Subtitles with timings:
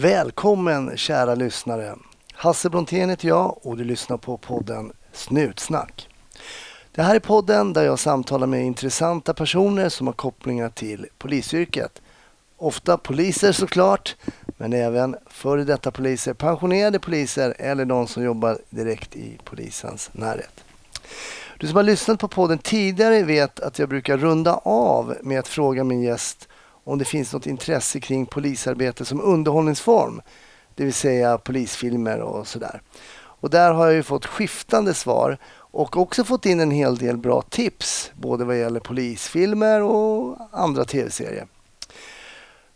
[0.00, 1.96] Välkommen kära lyssnare.
[2.32, 6.08] Hasse Brontén heter jag och du lyssnar på podden Snutsnack.
[6.92, 12.02] Det här är podden där jag samtalar med intressanta personer som har kopplingar till polisyrket.
[12.56, 14.16] Ofta poliser såklart,
[14.46, 20.64] men även före detta poliser, pensionerade poliser eller de som jobbar direkt i polisens närhet.
[21.58, 25.48] Du som har lyssnat på podden tidigare vet att jag brukar runda av med att
[25.48, 26.47] fråga min gäst
[26.88, 30.20] om det finns något intresse kring polisarbete som underhållningsform.
[30.74, 32.82] Det vill säga polisfilmer och sådär.
[33.40, 37.16] Och där har jag ju fått skiftande svar och också fått in en hel del
[37.16, 41.46] bra tips både vad gäller polisfilmer och andra tv-serier.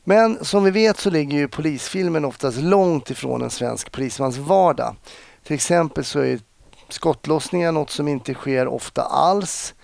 [0.04, 4.96] Men som vi vet så ligger ju polisfilmen oftast långt ifrån en svensk polismans vardag.
[5.44, 6.40] Till exempel så är
[6.88, 9.74] skottlossningar något som inte sker ofta alls.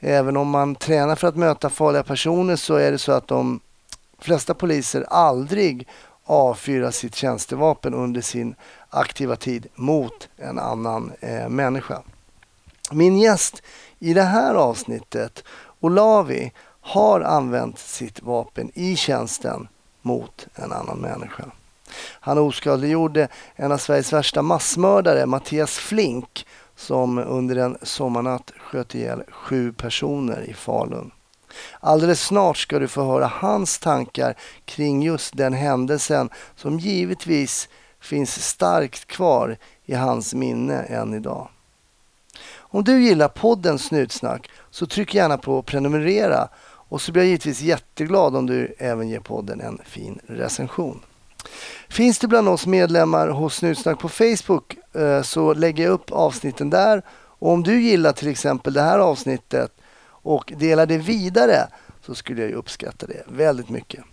[0.00, 3.60] Även om man tränar för att möta farliga personer så är det så att de
[4.20, 5.88] flesta poliser aldrig
[6.24, 8.54] avfyra sitt tjänstevapen under sin
[8.90, 12.02] aktiva tid mot en annan eh, människa.
[12.90, 13.62] Min gäst
[13.98, 15.44] i det här avsnittet,
[15.80, 19.68] Olavi, har använt sitt vapen i tjänsten
[20.02, 21.44] mot en annan människa.
[22.20, 29.22] Han oskadliggjorde en av Sveriges värsta massmördare, Mattias Flink, som under en sommarnatt sköt ihjäl
[29.28, 31.10] sju personer i Falun.
[31.80, 34.34] Alldeles snart ska du få höra hans tankar
[34.64, 37.68] kring just den händelsen som givetvis
[38.00, 41.48] finns starkt kvar i hans minne än idag.
[42.56, 46.48] Om du gillar podden Snutsnack så tryck gärna på prenumerera
[46.90, 51.00] och så blir jag givetvis jätteglad om du även ger podden en fin recension.
[51.88, 56.70] Finns du bland oss medlemmar hos Snutsnack på Facebook eh, så lägger jag upp avsnitten
[56.70, 57.02] där.
[57.10, 59.72] Och om du gillar till exempel det här avsnittet
[60.30, 61.68] och dela det vidare
[62.06, 64.04] så skulle jag uppskatta det väldigt mycket.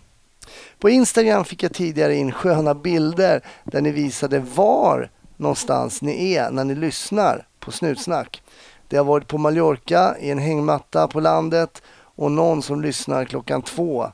[0.78, 6.50] På Instagram fick jag tidigare in sköna bilder där ni visade var någonstans ni är
[6.50, 8.42] när ni lyssnar på Snutsnack.
[8.88, 13.62] Det har varit på Mallorca i en hängmatta på landet och någon som lyssnar klockan
[13.62, 14.12] två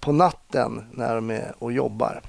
[0.00, 2.22] på natten när de är och jobbar.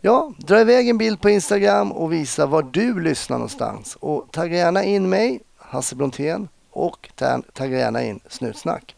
[0.00, 3.96] Ja, dra iväg en bild på Instagram och visa var du lyssnar någonstans.
[4.00, 7.10] Och tagga gärna in mig, Hasse Brontén, och
[7.52, 8.96] tagga gärna in Snutsnack.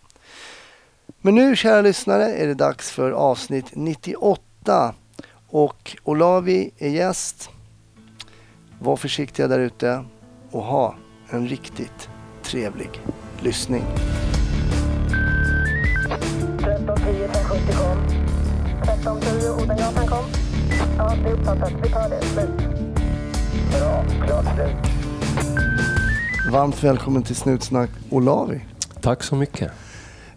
[1.20, 4.94] Men nu, kära lyssnare, är det dags för avsnitt 98
[5.48, 7.50] och Olavi är gäst.
[8.78, 10.04] Var försiktiga där ute
[10.50, 10.94] och ha
[11.30, 12.08] en riktigt
[12.42, 12.90] trevlig
[13.42, 13.84] lyssning.
[16.60, 17.98] 1310 1070 kom.
[18.82, 20.24] 1310 Odengatan kom.
[20.98, 21.72] Ja, det är uppfattat.
[21.82, 22.22] Vi tar det.
[22.22, 22.50] Slut.
[23.70, 24.04] Bra.
[24.26, 24.90] Klart slut.
[26.50, 28.60] Varmt välkommen till Snutsnack Olavi.
[29.00, 29.72] Tack så mycket.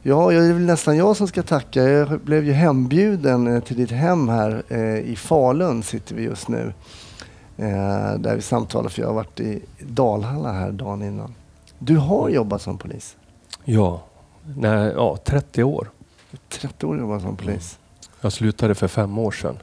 [0.01, 1.83] Ja, det är väl nästan jag som ska tacka.
[1.83, 6.47] Jag blev ju hembjuden eh, till ditt hem här eh, i Falun sitter vi just
[6.47, 6.73] nu.
[7.57, 11.35] Eh, där vi samtalar för jag har varit i Dalhalla här dagen innan.
[11.79, 13.17] Du har jobbat som polis?
[13.63, 14.03] Ja,
[14.57, 15.89] nej, ja 30 år.
[16.49, 17.79] 30 år jobbat som polis?
[18.21, 19.57] Jag slutade för fem år sedan.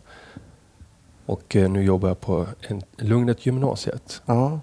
[1.26, 4.22] Och nu jobbar jag på en, Lugnet gymnasiet.
[4.26, 4.60] Ja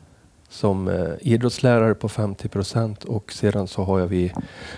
[0.49, 4.31] som eh, idrottslärare på 50 procent och sedan så har jag vid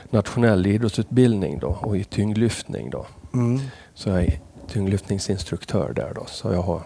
[0.10, 2.90] nationell idrottsutbildning då, och i tyngdlyftning.
[2.90, 3.06] Då.
[3.34, 3.60] Mm.
[3.94, 6.82] Så jag är tyngdlyftningsinstruktör där då, så jag har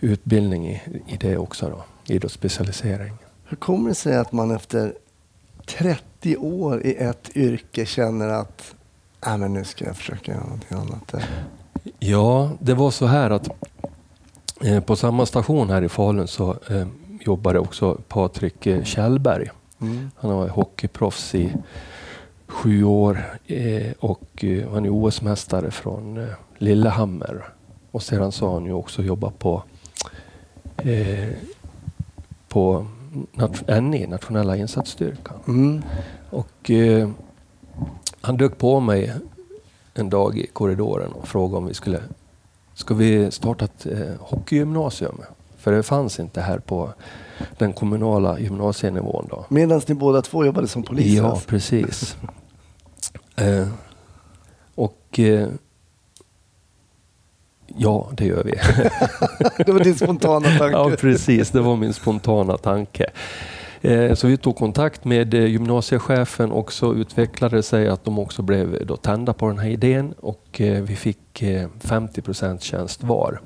[0.00, 3.12] utbildning i, i det också, då, idrottsspecialisering.
[3.44, 4.94] Hur kommer det sig att man efter
[5.66, 8.74] 30 år i ett yrke känner att
[9.26, 11.14] äh, men nu ska jag försöka göra någonting annat?
[11.98, 13.48] Ja, det var så här att
[14.60, 16.86] eh, på samma station här i Falun så eh,
[17.26, 19.50] jobbade också Patrik eh, Kjellberg.
[19.80, 20.10] Mm.
[20.16, 21.52] Han var hockeyproffs i
[22.46, 26.26] sju år eh, och eh, han är OS-mästare från
[26.58, 27.44] Lillehammer.
[27.90, 29.62] Och sedan så har han ju också jobbat på,
[30.76, 31.28] eh,
[32.48, 32.86] på
[33.82, 35.36] NI, Nationella insatsstyrkan.
[35.48, 35.82] Mm.
[36.30, 37.10] Och eh,
[38.20, 39.12] han dök på mig
[39.94, 42.00] en dag i korridoren och frågade om vi skulle
[42.74, 45.20] Ska vi starta ett eh, hockeygymnasium?
[45.64, 46.92] För det fanns inte här på
[47.58, 49.26] den kommunala gymnasienivån.
[49.30, 49.46] Då.
[49.48, 51.14] Medan ni båda två jobbade som polis?
[51.14, 52.16] Ja, precis.
[53.36, 53.68] eh,
[54.74, 55.48] och eh,
[57.76, 58.50] Ja, det gör vi.
[59.64, 60.76] det var din spontana tanke?
[60.76, 61.50] ja, precis.
[61.50, 63.10] Det var min spontana tanke.
[63.80, 68.18] Eh, så vi tog kontakt med eh, gymnasiechefen och så utvecklade det sig att de
[68.18, 71.44] också blev då tända på den här idén och eh, vi fick
[71.80, 73.40] 50 procent tjänst var.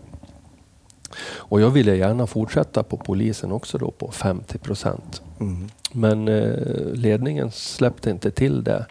[1.25, 5.23] Och jag ville gärna fortsätta på polisen också då på 50 procent.
[5.41, 5.69] Mm.
[5.93, 8.87] Men eh, ledningen släppte inte till det.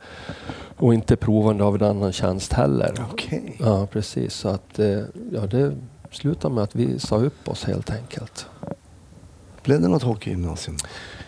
[0.78, 3.06] Och inte provande av en annan tjänst heller.
[3.14, 3.42] Okay.
[3.60, 4.34] Ja, precis.
[4.34, 5.02] Så att, eh,
[5.32, 5.76] ja, det
[6.12, 8.46] slutade med att vi sa upp oss helt enkelt.
[9.64, 10.78] Blev det något hockeygymnasium?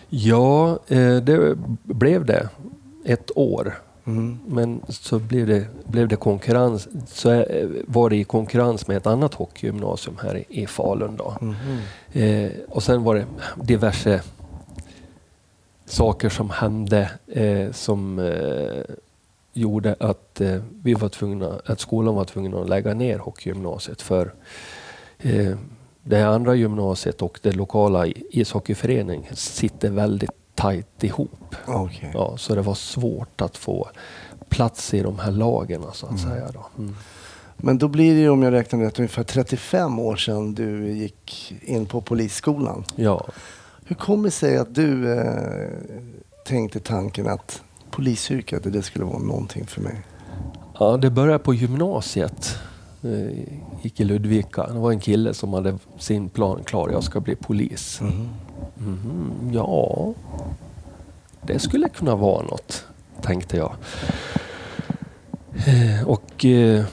[0.08, 2.48] Ja, eh, det blev det.
[3.04, 3.74] Ett år.
[4.10, 4.38] Mm.
[4.46, 6.88] Men så blev det, blev det konkurrens.
[7.06, 7.44] Så
[7.86, 11.16] var det i konkurrens med ett annat hockeygymnasium här i, i Falun.
[11.16, 11.36] Då.
[11.40, 11.78] Mhm.
[12.12, 13.26] Eh, och sen var det
[13.62, 14.22] diverse
[15.84, 18.94] saker som hände eh, som eh,
[19.52, 24.32] gjorde att, eh, vi var tvungna, att skolan var tvungen att lägga ner hockeygymnasiet för
[25.18, 25.56] eh,
[26.02, 31.56] det andra gymnasiet och det lokala ishockeyföreningen sitter väldigt tajt ihop.
[31.66, 32.10] Okej.
[32.14, 33.88] Ja, så det var svårt att få
[34.48, 36.48] plats i de här lagen så att säga.
[36.52, 36.66] Då.
[36.78, 36.96] Mm.
[37.56, 41.54] Men då blir det ju, om jag räknar rätt, ungefär 35 år sedan du gick
[41.62, 42.84] in på polisskolan.
[42.96, 43.26] Ja.
[43.84, 45.68] Hur kommer det sig att du eh,
[46.46, 50.02] tänkte tanken att polisyrket, det skulle vara någonting för mig?
[50.80, 52.58] ja, det började på gymnasiet.
[53.02, 53.38] Eh,
[53.82, 54.66] gick i Ludvika.
[54.66, 56.90] Det var en kille som hade sin plan klar.
[56.92, 58.00] Jag ska bli polis.
[58.80, 60.14] Mm, ja,
[61.42, 62.84] det skulle kunna vara något,
[63.22, 63.72] tänkte jag.
[65.66, 66.84] Eh, och eh,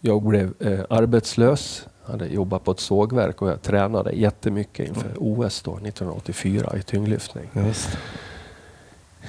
[0.02, 1.88] jag blev eh, arbetslös.
[2.06, 7.50] Hade jobbat på ett sågverk och jag tränade jättemycket inför OS då, 1984 i tyngdlyftning.
[7.54, 7.98] Just.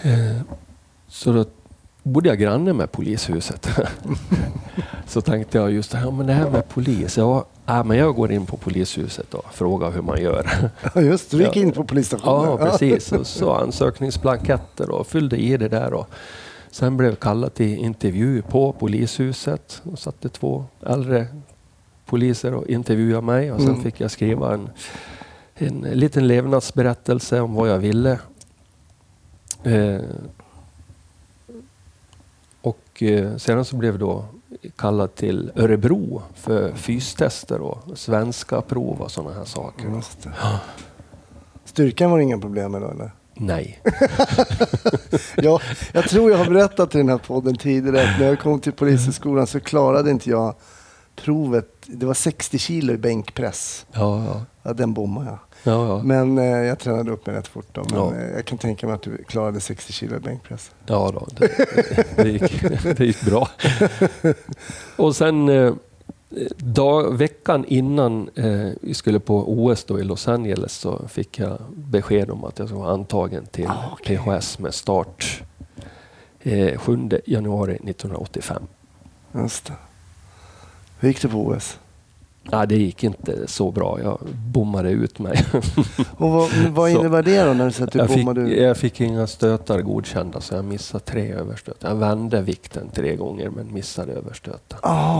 [0.02, 0.40] Eh,
[1.08, 1.44] Så då
[2.02, 3.68] bodde jag granne med polishuset.
[5.06, 7.16] så tänkte jag just här, men det här med polis.
[7.18, 10.70] Ja, äh, men jag går in på polishuset och frågar hur man gör.
[10.94, 11.30] Ja, just.
[11.30, 11.62] Du gick Ja.
[11.62, 12.50] in på polisstationen.
[12.50, 13.12] Ja, precis.
[13.12, 15.92] Och så ansökningsblanketter och fyllde i det där.
[15.94, 16.06] Och
[16.70, 19.82] sen blev jag kallad till intervju på polishuset.
[19.92, 21.26] Och satt det två äldre
[22.06, 23.52] poliser och intervjuade mig.
[23.52, 23.82] Och sen Mm.
[23.82, 24.70] fick jag skriva en,
[25.54, 28.18] en liten levnadsberättelse om vad jag ville.
[29.62, 30.00] Eh,
[32.60, 34.24] och eh, sedan så blev jag då
[34.76, 40.02] kallad till Örebro för fystester och svenska prov och sådana här saker.
[41.64, 43.10] Styrkan var det inga problem med då eller?
[43.34, 43.80] Nej.
[45.36, 45.60] Ja,
[45.92, 48.72] jag tror jag har berättat i den här podden tidigare att när jag kom till
[48.72, 50.54] polishögskolan så klarade inte jag
[51.16, 51.68] provet.
[51.86, 53.86] Det var 60 kilo i bänkpress.
[53.92, 54.40] Ja, ja.
[54.62, 55.38] Ja, den bommade jag.
[55.74, 56.02] Ja, ja.
[56.02, 57.82] Men eh, jag tränade upp mig rätt fort då.
[57.90, 58.14] Men Ja.
[58.14, 60.70] eh, jag kan tänka mig att du klarade 60 kilo i bänkpress.
[60.86, 61.50] ja då, det,
[62.16, 62.62] det, gick,
[62.96, 63.48] det gick bra.
[64.96, 65.72] Och sen eh,
[66.58, 71.58] dag, veckan innan eh, vi skulle på OS då i Los Angeles så fick jag
[71.76, 74.16] besked om att jag skulle vara antagen till Ah, okej.
[74.18, 75.42] PHS med start
[76.40, 78.62] eh, 7 januari 1985.
[79.34, 79.72] Just det.
[81.04, 81.78] Hur gick det på OS?
[82.50, 83.98] Ja, det gick inte så bra.
[84.02, 85.44] Jag bommade ut mig.
[86.16, 86.98] Och vad, vad Så.
[87.00, 88.58] innebär det då när du säger att du Jag fick, ut?
[88.62, 91.88] jag fick inga stötar godkända så jag missade tre överstötar.
[91.88, 94.78] Jag vände vikten tre gånger men missade överstöten.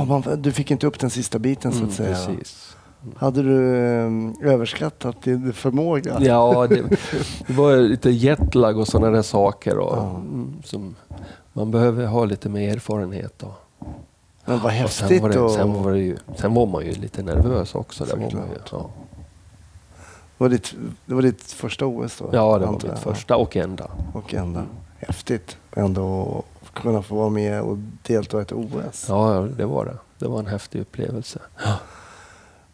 [0.09, 2.27] Man, du fick inte upp den sista biten så att Mm, säga.
[2.37, 2.77] precis.
[3.17, 6.17] Hade du eh, överskattat din förmåga?
[6.21, 6.83] Ja, det,
[7.47, 9.79] det var lite jetlag och sådana där saker.
[9.79, 10.95] Och, mm, som
[11.53, 13.43] man behöver ha lite mer erfarenhet.
[13.43, 13.87] Och,
[14.44, 15.08] Men vad häftigt.
[15.08, 18.05] sen, var det, och- sen, var det ju, sen var man ju lite nervös också.
[18.05, 18.90] Det var, man ju, ja.
[20.38, 20.75] var ditt,
[21.07, 22.30] det var ditt första OS då?
[22.33, 23.90] ja, det var mitt första och enda.
[24.12, 24.64] Och ända.
[24.99, 29.07] Häftigt ändå att kunna få vara med och delta i ett OS.
[29.09, 29.97] Ja, det var det.
[30.19, 31.38] Det var en häftig upplevelse.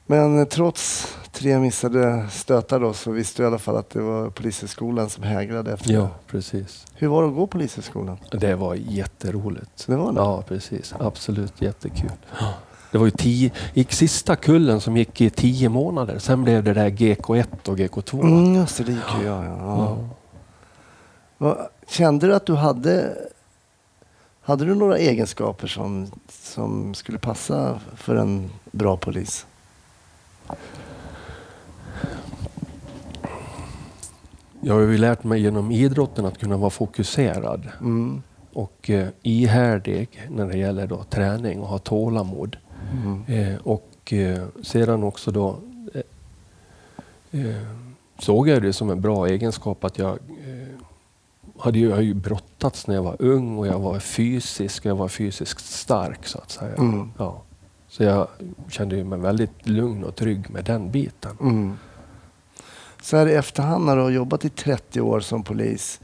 [0.07, 4.31] Men trots tre missade stötar då så visste du i alla fall att det var
[4.31, 6.87] Polishögskolan som hägrade efter Ja, precis.
[6.95, 8.19] Hur var det att gå Polishögskolan?
[8.33, 9.85] Det var jätteroligt.
[9.87, 10.19] Det var det?
[10.21, 10.95] Ja, precis.
[11.01, 12.11] Absolut jättekul.
[12.93, 16.19] Det var ju tio, gick sista kullen som gick i tio månader.
[16.19, 18.21] Sen blev det där GK1 och GK2.
[18.23, 19.45] Mm, just det, det gick ju jag.
[19.45, 19.57] Ja.
[19.59, 19.97] Ja.
[21.39, 23.17] Vad- Kände du att du hade
[24.43, 29.47] hade du några egenskaper som, som skulle passa för en bra polis?
[34.61, 38.23] Jag har ju lärt mig genom idrotten att kunna vara fokuserad Mm.
[38.53, 42.57] och eh, ihärdig när det gäller då träning och ha tålamod.
[42.93, 43.25] Mm.
[43.27, 45.57] Eh, och eh, sedan också då
[45.95, 47.63] eh, eh,
[48.19, 50.69] såg jag det som en bra egenskap att jag eh,
[51.59, 54.97] hade ju, jag har ju brottats när jag var ung och jag var fysisk, jag
[54.97, 56.75] var fysiskt stark så att säga.
[56.75, 57.11] Mm.
[57.19, 57.43] Ja.
[57.89, 58.29] Så jag
[58.69, 61.37] kände mig väldigt lugn och trygg med den biten.
[63.03, 66.01] Så här i efterhand när du har jobbat i 30 år som polis,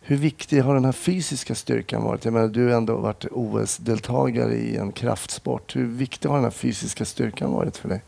[0.00, 2.24] hur viktig har den här fysiska styrkan varit?
[2.24, 5.76] Jag menar, du har ändå varit OS-deltagare i en kraftsport.
[5.76, 8.02] Hur viktig har den här fysiska styrkan varit för dig?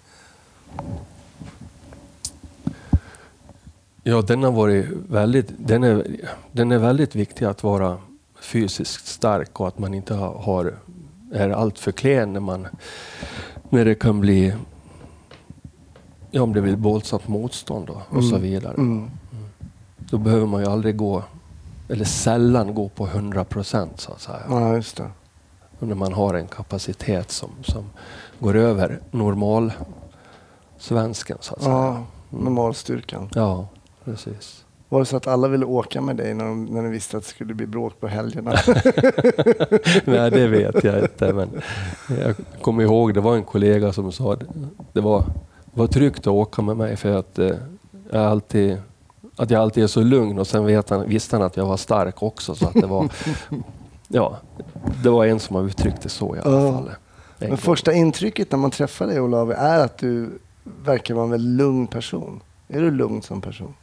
[4.03, 6.07] Ja, den har varit väldigt, den är,
[6.53, 7.99] den är väldigt viktig att vara
[8.41, 10.75] fysiskt stark och att man inte har,
[11.33, 12.67] är alltför klen när, man,
[13.71, 14.55] när det kan bli
[16.31, 18.43] ja, om det blir våldsamt motstånd då, och så Mm.
[18.43, 18.75] vidare.
[18.75, 19.11] Mm.
[19.99, 21.23] Då behöver man ju aldrig gå,
[21.89, 24.41] eller sällan gå på 100 procent så att säga.
[24.49, 25.11] Ja, just det.
[25.79, 27.85] När man har en kapacitet som, som
[28.39, 29.73] går över normal
[30.79, 31.75] svensken så att säga.
[31.75, 33.29] Ja, normalstyrkan.
[33.35, 33.69] Ja,
[34.05, 34.65] precis.
[34.89, 37.23] Var det så att alla ville åka med dig när de, när de visste att
[37.23, 38.51] det skulle bli bråk på helgerna?
[40.05, 41.33] Nej, det vet jag inte.
[41.33, 41.49] Men
[42.21, 44.37] jag kommer ihåg, det var en kollega som sa
[44.93, 45.25] det var,
[45.79, 47.51] var tryggt att åka med mig för att, eh,
[48.13, 48.77] jag alltid,
[49.37, 51.77] att jag alltid är så lugn och sen vet han, visste han att jag var
[51.77, 52.55] stark också.
[52.55, 53.09] Så att det, var,
[54.09, 54.37] ja,
[55.03, 56.73] det var en som har uttryckt det så i alla Ja.
[56.73, 56.91] fall.
[57.39, 60.39] En Men första intrycket när man träffar dig Olav är att du
[60.85, 62.41] verkar vara en väldigt lugn person.
[62.69, 63.75] Är du lugn som person?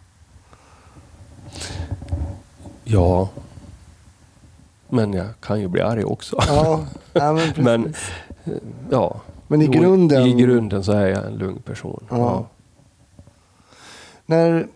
[2.83, 3.29] Ja.
[4.89, 6.35] Men jag kan ju bli arg också.
[6.47, 6.79] Ja,
[7.13, 7.53] ja men.
[7.63, 7.93] Men,
[8.89, 9.15] Ja.
[9.47, 10.25] Men i grunden...
[10.25, 12.03] I grunden så är jag en lugn person.
[12.09, 12.47] Ja.
[14.25, 14.67] När,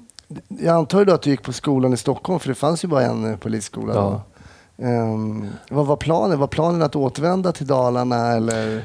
[0.47, 3.05] jag antar ju att du gick på skolan i Stockholm, för det fanns ju bara
[3.05, 4.21] en eh, polisskola Ja.
[4.85, 6.39] Ehm, vad var planen?
[6.39, 8.83] Var planen att återvända till Dalarna eller?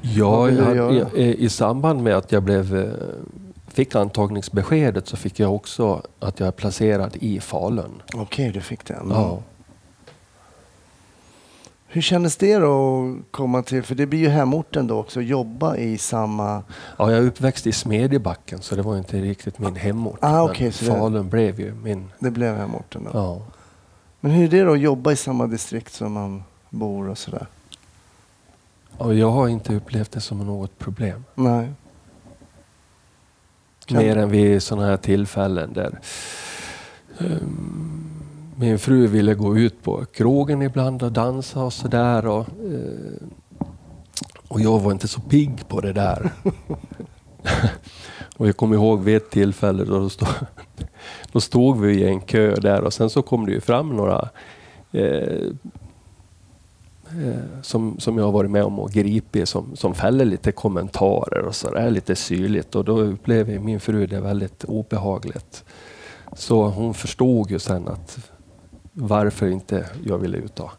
[0.00, 1.10] Ja, jag, du göra?
[1.14, 2.90] i, i samband med att jag blev, eh,
[3.68, 8.02] fick antagningsbeskedet så fick jag också att jag är placerad i Falun.
[8.14, 9.10] Okej, du fick den.
[9.10, 9.38] Ja.
[11.96, 15.76] Hur kändes det då att komma till, för det blir ju hemorten då också, jobba
[15.76, 16.62] i samma...
[16.98, 20.18] ja, jag är uppväxt i Smedjebacken så det var inte riktigt min hemort.
[20.22, 22.10] Ah, okej, så det- Falun blev ju min...
[22.18, 23.10] Det blev hemorten då.
[23.14, 23.42] Ja.
[24.20, 27.46] Men hur är det då att jobba i samma distrikt som man bor och sådär?
[28.98, 31.24] Och jag har inte upplevt det som något problem.
[31.34, 31.72] Nej.
[33.86, 36.00] Kan- Mer än vid sådana här tillfällen där
[37.18, 37.85] ehm,
[38.58, 42.26] min fru ville gå ut på krogen ibland och dansa och sådär.
[42.26, 43.28] Och, eh,
[44.48, 46.30] och jag var inte så pigg på det där.
[48.36, 50.28] och jag kommer ihåg vid ett tillfälle då, då, stod,
[51.32, 54.28] då stod vi i en kö där och sen så kom det ju fram några
[54.92, 55.52] eh,
[57.22, 61.42] eh som, som jag har varit med om och gripit som, som fäller lite kommentarer
[61.42, 65.64] och sådär, lite syrligt och då upplever min fru det väldigt obehagligt.
[66.32, 68.30] Så hon förstod ju sen att
[68.98, 70.70] varför inte jag ville ut och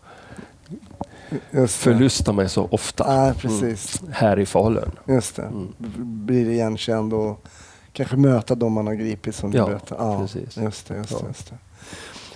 [1.67, 4.01] förlusta mig så ofta Nej, precis.
[4.01, 4.91] mm, här i Falun.
[5.07, 5.41] Just det.
[5.41, 5.73] Mm.
[6.25, 7.45] Blir igenkänd och
[7.93, 10.17] kanske möta dem man har gripit som du Ja, berättade.
[10.19, 10.57] precis.
[10.57, 11.17] Just det, just Ja.
[11.27, 11.55] just det.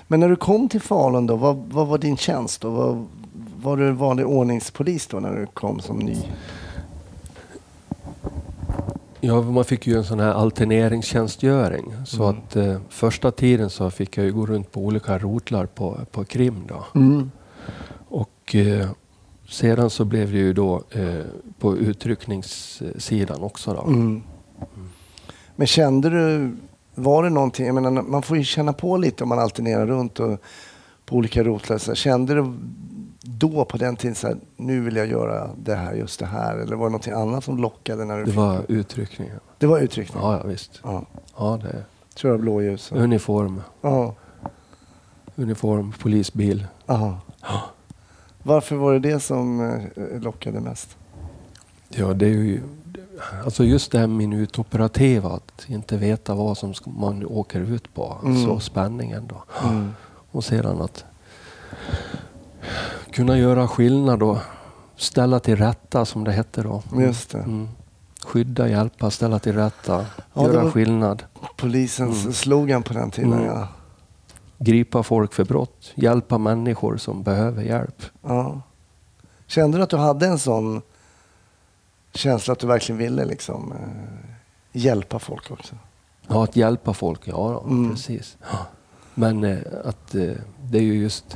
[0.08, 2.70] Men när du kom till Falun då, vad, vad var din tjänst då?
[2.70, 3.08] Vad,
[3.64, 6.18] var du vanlig ordningspolis då när du kom som ny?
[9.22, 11.94] Ja, man fick ju en sån här alterneringstjänstgöring.
[12.06, 12.38] Så Mm.
[12.38, 16.26] att eh, första tiden så fick jag ju gå runt på olika rotlar på, på
[16.26, 17.00] Krim då.
[17.00, 17.32] Mm.
[18.10, 18.90] Och eh,
[19.50, 21.26] sedan så blev det ju då eh,
[21.60, 23.82] på utryckningssidan också då.
[23.82, 24.22] Mm.
[25.56, 26.56] Men kände du,
[26.96, 30.20] var det någonting, jag menar, man får ju känna på lite om man alternerar runt
[30.20, 30.42] och
[31.06, 31.96] på olika rotlar.
[31.96, 32.54] Kände du
[33.22, 36.58] då på den tiden så här, nu vill jag göra det här, just det här?
[36.58, 39.40] Eller var det någonting annat som lockade när du Det fick var utryckningen.
[39.58, 40.24] Det var utryckning?
[40.24, 40.80] Ja, ja visst.
[40.84, 41.06] Ja.
[41.38, 41.84] Ja, det
[42.16, 42.92] Köra blåljus?
[42.92, 44.16] Uniform, Ja.
[45.36, 46.68] uniform, polisbil.
[46.86, 47.18] Aha.
[48.44, 49.62] Varför var det det som
[49.96, 50.98] eh, lockade mest?
[51.90, 52.62] Ja, det är ju
[53.46, 58.18] alltså just det här minutoperativa, att inte veta vad som man åker ut på.
[58.24, 58.46] Mm.
[58.46, 59.68] Så spänningen då.
[59.70, 59.92] Mm.
[60.32, 61.06] Och sedan att
[63.12, 64.38] kunna göra skillnad och
[64.96, 66.84] ställa till rätta som det hette då.
[67.00, 67.38] Just det.
[67.38, 67.68] Mm.
[68.26, 71.24] Skydda, hjälpa, ställa till rätta, Ja, göra skillnad.
[71.58, 72.34] Polisens Mm.
[72.34, 73.46] slogan på den tiden, Mm.
[73.46, 73.68] ja.
[74.58, 78.04] Gripa folk för brott, hjälpa människor som behöver hjälp.
[78.22, 78.62] ja.
[79.48, 80.82] Kände du att du hade en sån
[82.14, 84.30] känsla att du verkligen ville liksom, eh,
[84.72, 85.76] hjälpa folk också?
[86.28, 87.92] Ja, att hjälpa folk, ja då, Mm.
[87.92, 88.38] precis.
[89.14, 90.32] Men eh, att eh,
[90.64, 91.36] det är ju just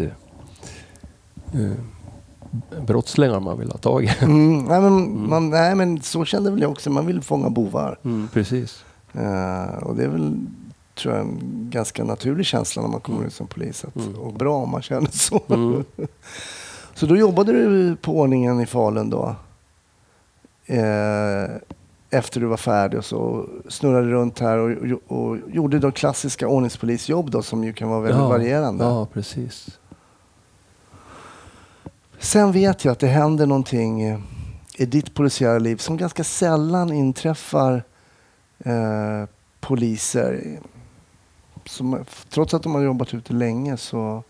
[2.86, 4.12] brottslingar man vill ha tag i.
[4.22, 4.64] Mm.
[4.64, 6.90] Nej, men, Man, nej, men så kände väl jag också.
[6.90, 8.00] Man vill fånga bovar.
[8.04, 8.86] Mm, precis.
[9.14, 10.38] Eh, och det är väl,
[10.96, 11.40] tror jag, en
[11.72, 13.86] ganska naturlig känsla när man kommer ut som polis.
[13.86, 14.16] Att, Mm.
[14.16, 15.42] Och bra om man känner så.
[15.50, 15.84] Mm.
[16.94, 19.36] Så då jobbade du på ordningen i Falun då?
[20.66, 21.56] Eh,
[22.10, 24.72] efter du var färdig och så snurrade runt här och,
[25.08, 28.84] och, och gjorde de klassiska ordningspolisjobb då som ju kan vara väldigt ja, varierande.
[28.84, 29.80] Ja, precis.
[32.20, 34.20] Sen vet jag att det händer någonting eh,
[34.78, 37.84] i ditt polisiära liv som ganska sällan inträffar
[38.60, 39.24] eh,
[39.60, 40.60] poliser.
[41.66, 44.24] Som, trots att de har jobbat ute länge så,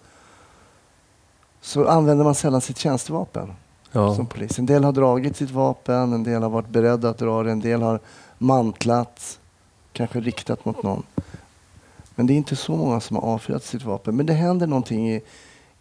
[1.62, 3.54] så använder man sällan sitt tjänstevapen
[3.92, 4.15] Ja.
[4.15, 4.60] som polis.
[4.60, 7.60] En del har dragit sitt vapen, en del har varit beredda att dra det, en
[7.60, 8.00] del har
[8.38, 9.39] mantlat,
[9.94, 11.04] kanske riktat mot någon.
[12.15, 14.15] Men det är inte så många som har avfyrat sitt vapen.
[14.15, 15.22] Men det händer någonting i,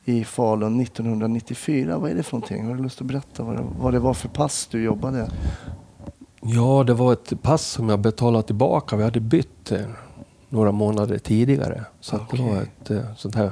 [0.05, 1.99] i Falun 1994.
[1.99, 2.67] Vad är det för någonting?
[2.67, 5.31] Har du lust att berätta vad det, vad det var för pass du jobbade?
[6.45, 8.97] ja, det var ett pass som jag betalade tillbaka.
[8.97, 9.81] Vi hade bytt eh,
[10.49, 11.85] några månader tidigare.
[12.01, 13.51] Så att det var ett eh, sånt här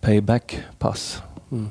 [0.00, 1.22] payback-pass.
[1.52, 1.68] Mm.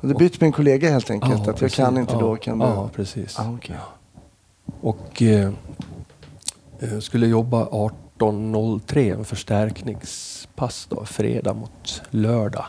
[0.00, 1.32] Du bytte med en kollega helt enkelt?
[1.32, 1.76] Ja, att jag precis.
[1.76, 2.64] kan inte ja, då, kan du?
[2.64, 3.38] Ja, precis.
[3.38, 3.76] Ah, okej.
[4.80, 5.52] Och eh,
[6.80, 12.64] eh, skulle jobba 18.03, en förstärkningspass då, fredag mot lördag.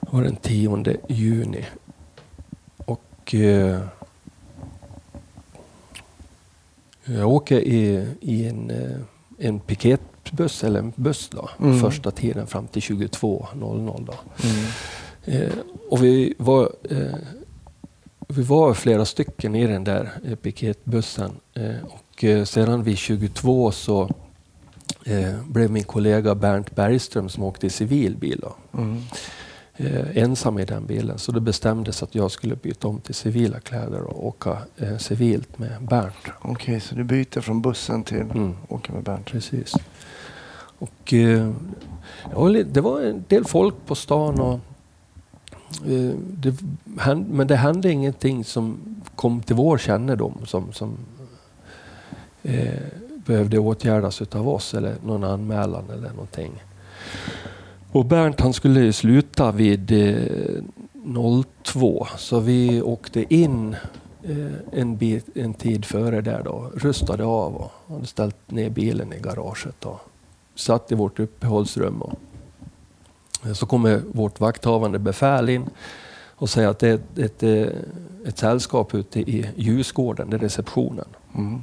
[0.00, 1.64] Det var den 10 juni.
[2.76, 3.80] Och eh,
[7.04, 8.96] jag åker i, i en, eh,
[9.38, 11.80] en piketbuss, eller en buss då, Mm.
[11.80, 14.14] första tiden fram till 22.00 då.
[14.48, 15.42] Mm.
[15.42, 15.52] Eh,
[15.90, 17.14] och vi var, eh,
[18.28, 21.30] vi var flera stycken i den där eh, piketbussen.
[21.54, 24.10] Eh, och sedan vid 22 så
[25.08, 29.02] eh, blev min kollega Bernt Bergström som åkte i civilbil då, Mm.
[29.76, 31.18] eh, ensam i den bilen.
[31.18, 35.58] Så det bestämdes att jag skulle byta om till civila kläder och åka eh, civilt
[35.58, 36.14] med Bernt.
[36.42, 38.54] Okej, så du byter från bussen till Mm.
[38.68, 39.26] åka med Bernt?
[39.26, 39.74] Precis.
[40.80, 41.52] Och, eh,
[42.66, 44.40] det var en del folk på stan.
[44.40, 44.60] Och,
[45.86, 46.54] eh, det
[47.00, 48.78] hände, men det hände ingenting som
[49.16, 50.96] kom till vår kännedom som, som
[52.42, 52.72] eh,
[53.28, 56.62] behövde åtgärdas utav oss eller någon anmälan eller någonting.
[57.92, 60.62] Och Bernt han skulle sluta vid eh,
[61.62, 63.76] 02 så vi åkte in
[64.22, 69.12] eh, en, bit, en tid före där då, rustade av och hade ställt ner bilen
[69.12, 70.00] i garaget och
[70.54, 72.02] satt i vårt uppehållsrum.
[72.02, 72.18] Och,
[73.46, 75.64] eh, så kommer vårt vakthavande befäl in
[76.36, 77.76] och säger att det är ett, ett, eh,
[78.26, 81.62] ett sällskap ute i Ljusgården, det är receptionen, Mm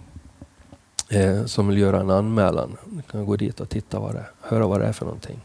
[1.15, 2.77] eh, som vill göra en anmälan.
[2.85, 5.39] Ni kan gå dit och titta vad det, höra vad det är för någonting.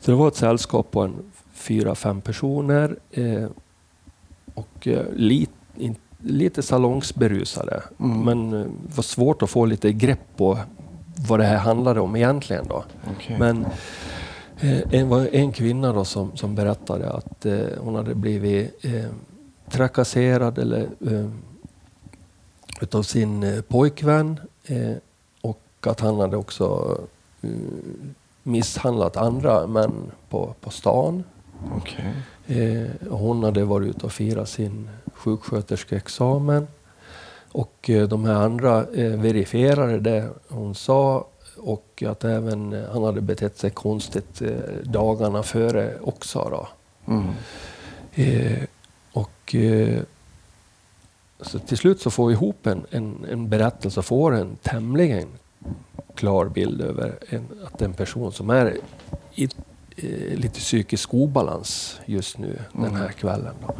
[0.00, 1.14] Så det var ett sällskap på en
[1.52, 3.46] fyra, fem personer eh,
[4.54, 7.82] och eh, lit, in, lite salongsberusade.
[8.00, 8.20] Mm.
[8.20, 10.58] Men eh, det var svårt att få lite grepp på
[11.28, 12.66] vad det här handlade om egentligen.
[12.68, 12.84] Då.
[13.16, 13.38] Okej.
[13.38, 13.66] Men
[14.60, 19.10] eh, en, var en kvinna då som, som berättade att eh, hon hade blivit eh,
[19.70, 21.30] trakasserad eller, eh,
[22.80, 24.96] utav sin eh, pojkvän eh,
[25.40, 26.98] och att han hade också
[27.42, 27.50] eh,
[28.42, 31.24] misshandlat andra män på, på stan.
[31.76, 32.14] Okej.
[32.46, 36.66] Eh, hon hade varit ute och firat sin sjuksköterskeexamen.
[37.52, 43.02] Och eh, de här andra eh, verifierade det hon sa och att även eh, han
[43.02, 44.42] hade betett sig konstigt
[44.82, 46.48] dagarna före också.
[46.50, 46.68] Då.
[47.12, 47.32] Mm.
[49.12, 49.54] Och
[51.42, 55.28] så till slut så får vi ihop en, en, en berättelse och får en tämligen
[56.14, 58.76] klar bild över en, att en person som är
[59.34, 59.44] i
[59.96, 63.12] eh, lite psykisk obalans just nu den här Mm.
[63.12, 63.54] kvällen.
[63.66, 63.74] Då.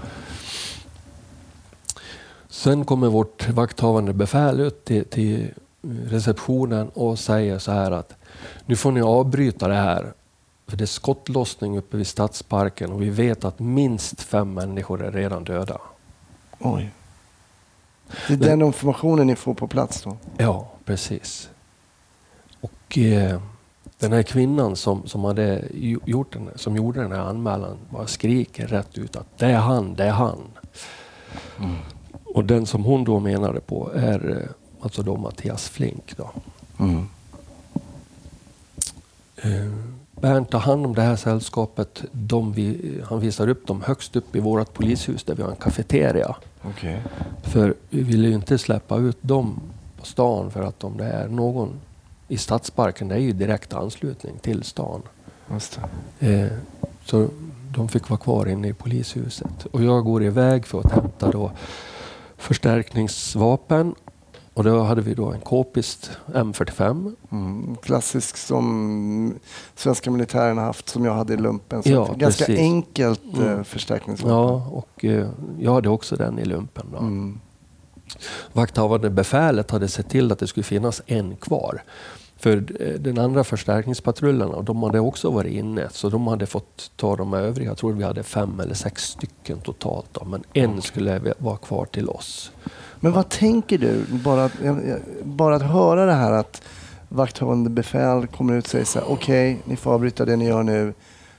[2.49, 5.49] Sen kommer vårt vakthavande befäl ut till, till
[5.83, 8.15] receptionen och säger så här att
[8.67, 10.13] nu får ni avbryta det här
[10.67, 15.13] för det är skottlossning uppe vid Stadsparken och vi vet att minst fem människor är
[15.13, 15.81] redan döda.
[16.59, 16.91] Oj.
[18.29, 20.17] Det är den informationen ni får på plats då?
[20.39, 21.51] Ja, precis.
[22.61, 23.41] Och eh,
[23.99, 25.65] den här kvinnan som, som, hade
[26.05, 29.95] gjort den, som gjorde den här anmälan bara skriker rätt ut att det är han,
[29.95, 30.39] det är han.
[31.59, 31.77] Mm.
[32.25, 36.17] Och den som hon då menade på är eh, alltså då Mattias Flink.
[36.17, 36.31] Då.
[36.79, 37.09] Mm.
[39.37, 39.73] Eh,
[40.21, 42.05] Bernt tar hand om det här sällskapet.
[42.13, 45.57] De vi, han visar upp dem högst upp i vårt polishus där vi har en
[45.57, 46.37] kafeteria.
[46.63, 47.03] Okej.
[47.43, 49.61] För vi ville ju inte släppa ut dem
[50.01, 51.81] på stan för att om det är någon
[52.29, 55.03] i Stadsparken, det är ju direkt anslutning till stan.
[56.19, 56.47] Eh,
[57.05, 57.29] så
[57.75, 59.67] de fick vara kvar inne i polishuset.
[59.71, 61.53] Och jag går iväg för att hämta då
[62.37, 63.95] förstärkningsvapen.
[64.55, 67.13] Och då hade vi då en k-pist M45.
[67.33, 67.77] Mm.
[67.83, 69.35] Klassisk som
[69.75, 71.83] svenska militären har haft, som jag hade i lumpen.
[71.83, 72.61] Så Ja, ganska precis.
[72.61, 73.65] enkelt eh, Mm.
[73.65, 74.37] förstärkningsvapen.
[74.37, 76.87] Ja, och eh, jag hade också den i lumpen.
[76.93, 76.99] Då.
[76.99, 77.41] Mm.
[78.53, 81.83] Vakthavande befälet hade sett till att det skulle finnas en kvar.
[82.37, 87.17] För eh, den andra förstärkningspatrullerna, de hade också varit inne, så de hade fått ta
[87.17, 87.71] de övriga.
[87.71, 91.85] Jag tror vi hade fem eller sex stycken totalt, då, men en skulle vara kvar
[91.85, 92.53] till oss.
[93.03, 94.05] Men vad tänker du?
[94.09, 94.51] Bara
[95.23, 96.63] bara att höra det här att
[97.09, 100.47] vakthållande befäl kommer ut och säger så här, okej, okay, ni får avbryta det ni
[100.47, 100.95] gör nu.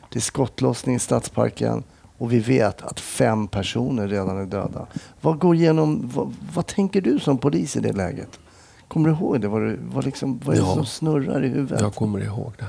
[0.09, 1.83] Det är skottlossning i Stadsparken
[2.17, 4.87] och vi vet att fem personer redan är döda.
[5.21, 8.39] Vad går igenom, vad, vad tänker du som polis i det läget?
[8.87, 9.47] Kommer du ihåg det?
[9.47, 11.81] Vad, vad, liksom, vad är det ja, som snurrar i huvudet?
[11.81, 12.65] Jag kommer ihåg det.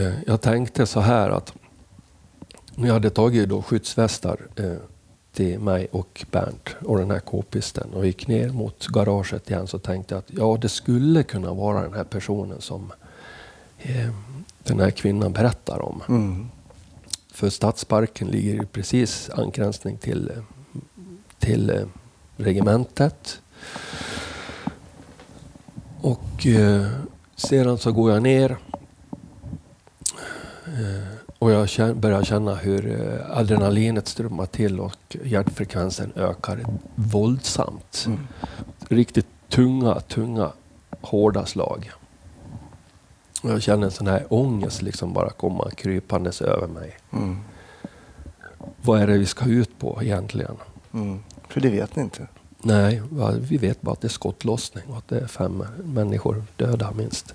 [0.00, 1.52] Eh, jag tänkte så här att
[2.74, 4.72] när jag hade tagit då skyddsvästar eh,
[5.32, 9.78] till mig och Bernt och den här k-pisten och gick ner mot garaget igen så
[9.78, 12.92] tänkte jag att ja, det skulle kunna vara den här personen som
[13.78, 14.10] eh,
[14.62, 16.02] den här kvinnan berättar om.
[16.08, 16.48] Mm.
[17.32, 20.32] För Stadsparken ligger ju precis angränsning till,
[21.38, 21.86] till eh,
[22.36, 23.40] regementet.
[26.00, 26.86] Och eh,
[27.36, 28.56] sedan så går jag ner
[30.66, 38.04] eh, och jag börjar känna hur eh, adrenalinet strömmar till och hjärtfrekvensen ökar våldsamt.
[38.06, 38.28] Mm.
[38.88, 40.52] Riktigt tunga, tunga,
[41.00, 41.90] hårda slag.
[43.42, 46.96] Och jag känner en sån här ångest liksom bara komma krypandes över mig.
[47.12, 47.38] Mm.
[48.82, 50.56] Vad är det vi ska ut på egentligen?
[50.92, 51.22] Mm.
[51.48, 52.26] För det vet ni inte?
[52.58, 53.02] Nej,
[53.40, 57.34] vi vet bara att det är skottlossning och att det är fem människor döda minst.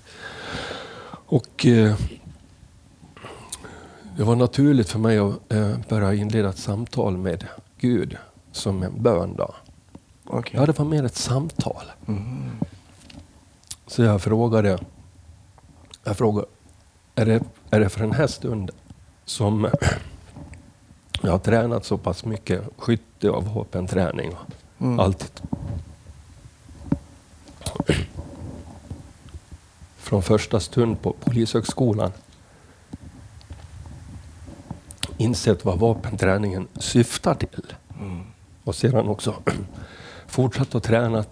[1.30, 1.94] Och eh,
[4.18, 7.46] det var naturligt för mig att eh, börja inleda ett samtal med
[7.78, 8.16] Gud
[8.52, 9.36] som en bön.
[9.36, 9.54] Då.
[10.26, 10.60] Okay.
[10.60, 11.82] Ja, det var mer ett samtal.
[12.08, 12.50] Mm.
[13.86, 14.78] Så jag frågade,
[16.04, 16.46] jag frågade
[17.14, 18.76] är, det, är det för den här stunden
[19.24, 19.68] som
[21.22, 24.32] jag har tränat så pass mycket skytte och vapenträning
[24.78, 25.00] Mm.
[25.00, 25.40] Alltid.
[29.96, 32.12] Från första stund på Polishögskolan
[35.18, 37.74] insett vad vapenträningen syftar till.
[38.00, 38.22] Mm.
[38.64, 39.34] Och sedan också
[40.26, 41.24] fortsatt att träna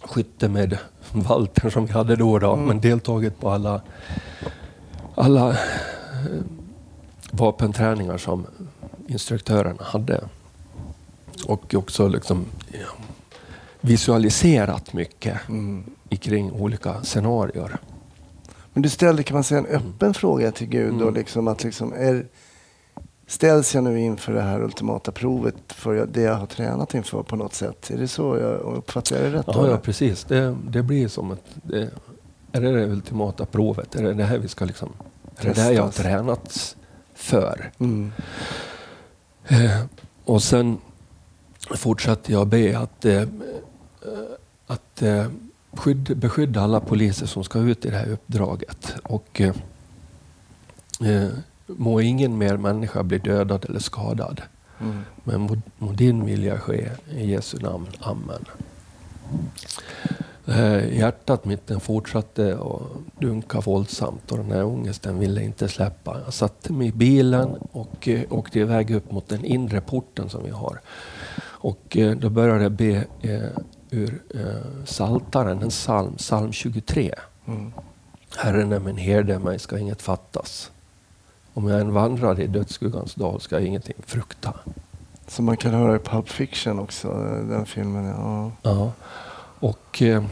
[0.00, 0.78] skytte med
[1.12, 2.66] Walter som vi hade då, då mm.
[2.66, 3.80] men deltagit på alla,
[5.14, 5.56] alla eh,
[7.30, 8.46] vapenträningar som
[9.06, 10.20] instruktörerna hade.
[11.46, 13.04] Och också liksom, ja,
[13.80, 15.84] visualiserat mycket mm.
[16.20, 17.78] kring olika scenarier.
[18.72, 20.14] Men du ställde kan man säga en öppen mm.
[20.14, 20.88] fråga till Gud.
[20.88, 20.98] Mm.
[20.98, 22.26] Då, liksom, att liksom, är,
[23.26, 27.36] ställs jag nu inför det här ultimata provet för det jag har tränat inför på
[27.36, 27.90] något sätt?
[27.90, 29.46] Är det så jag uppfattar jag det rätt?
[29.46, 30.24] Ja, ja precis.
[30.24, 31.44] Det, det blir som ett...
[31.62, 31.90] Det,
[32.52, 33.94] är det det ultimata provet?
[33.94, 34.92] Är det det här vi ska liksom...
[35.36, 36.76] Är det här jag har tränat
[37.14, 37.70] för?
[37.78, 38.12] Mm.
[39.48, 39.84] Eh,
[40.24, 40.78] och sen
[41.74, 43.22] fortsatte jag be att, eh,
[44.66, 45.26] att eh,
[45.72, 48.94] skydd, beskydda alla poliser som ska ut i det här uppdraget.
[49.02, 49.54] Och eh,
[51.00, 51.28] eh
[51.66, 54.42] må ingen mer människa bli dödad eller skadad.
[54.80, 55.00] Mm.
[55.24, 57.86] Men må, må, din vilja ske i Jesu namn.
[58.00, 58.44] Amen.
[60.46, 66.20] Eh, hjärtat mitt den fortsatte att dunka våldsamt och den här ångesten ville inte släppa.
[66.24, 70.44] Jag satte mig i bilen och eh, åkte iväg upp mot den inre porten som
[70.44, 70.80] vi har.
[71.64, 73.48] Och eh, då började jag be eh,
[73.90, 77.14] ur eh, Saltaren, en psalm, psalm 23.
[77.46, 77.72] Mm.
[78.36, 80.70] Herren är min herde, mig ska inget fattas.
[81.54, 84.54] Om jag än vandrar i dödsskuggans dal ska jag ingenting frukta.
[85.26, 87.08] Som man kan höra i Pulp Fiction också,
[87.48, 88.04] den filmen.
[88.04, 88.52] Ja.
[88.62, 88.92] ja.
[89.60, 90.24] Och eh,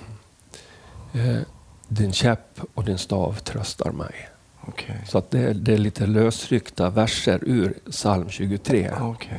[1.13, 1.41] eh,
[1.89, 4.29] din käpp och din stav tröstar mig.
[4.67, 4.97] Okay.
[5.09, 8.91] Så att det, det, är lite lösryckta verser ur psalm 23.
[9.01, 9.39] Okay.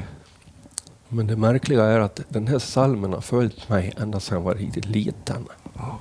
[1.08, 4.56] Men det märkliga är att den här salmen har följt mig ända sedan jag var
[4.56, 5.48] riktigt liten.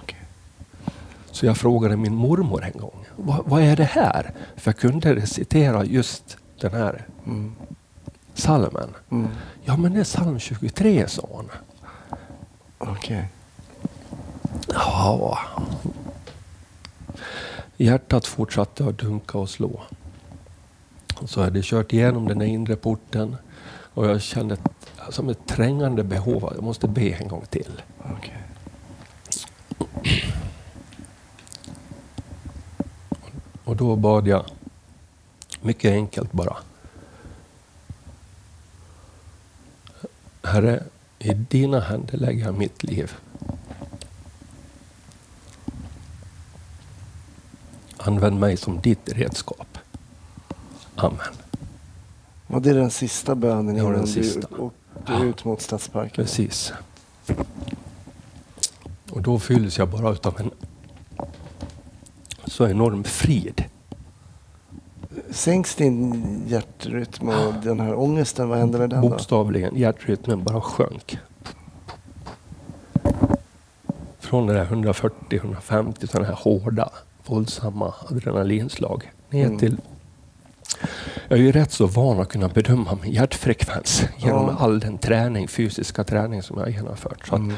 [0.03, 0.19] Okay.
[1.31, 4.31] Så jag frågade min mormor en gång, vad, vad, är det här?
[4.57, 7.55] För jag kunde recitera just den här mm.
[8.35, 8.95] salmen.
[9.11, 9.29] Mm.
[9.65, 11.51] Ja, men det är psalm 23, sa hon.
[12.79, 12.93] Okej.
[12.97, 13.25] Okay.
[14.69, 15.39] Ja.
[17.77, 19.83] Hjärtat fortsatte att dunka och slå.
[21.25, 23.37] Så jag hade kört igenom den inre porten
[23.95, 24.57] och jag kände
[25.11, 26.53] som ett trängande behov.
[26.55, 27.83] Jag måste be en gång till.
[27.99, 28.37] Okay.
[33.65, 34.45] Och då bad jag
[35.61, 36.57] mycket enkelt bara.
[40.43, 40.83] Herre,
[41.19, 43.13] i dina händer lägger jag mitt liv.
[47.97, 49.79] Använd mig som ditt redskap.
[50.95, 51.35] Amen.
[52.47, 54.49] Och det är den sista bönen innan den sista.
[54.51, 56.25] du åkte ut mot Stadsparken?
[56.25, 56.73] Precis.
[59.11, 60.51] Och Och då fylls jag bara utav en
[62.45, 63.65] så enorm frid.
[65.33, 69.09] Sänks din hjärtrytm och den här ångesten, vad händer med den då?
[69.09, 71.19] Bokstavligen, hjärtrytmen bara sjönk.
[74.21, 76.91] Från det där 140-150 till den här hårda,
[77.27, 79.59] våldsamma adrenalinslag ner Mm.
[79.59, 79.77] till...
[81.29, 84.57] Jag är ju rätt så van att kunna bedöma min hjärtfrekvens genom Ja.
[84.59, 87.27] all den träning, fysiska träning som jag har genomfört.
[87.29, 87.57] Så Mm.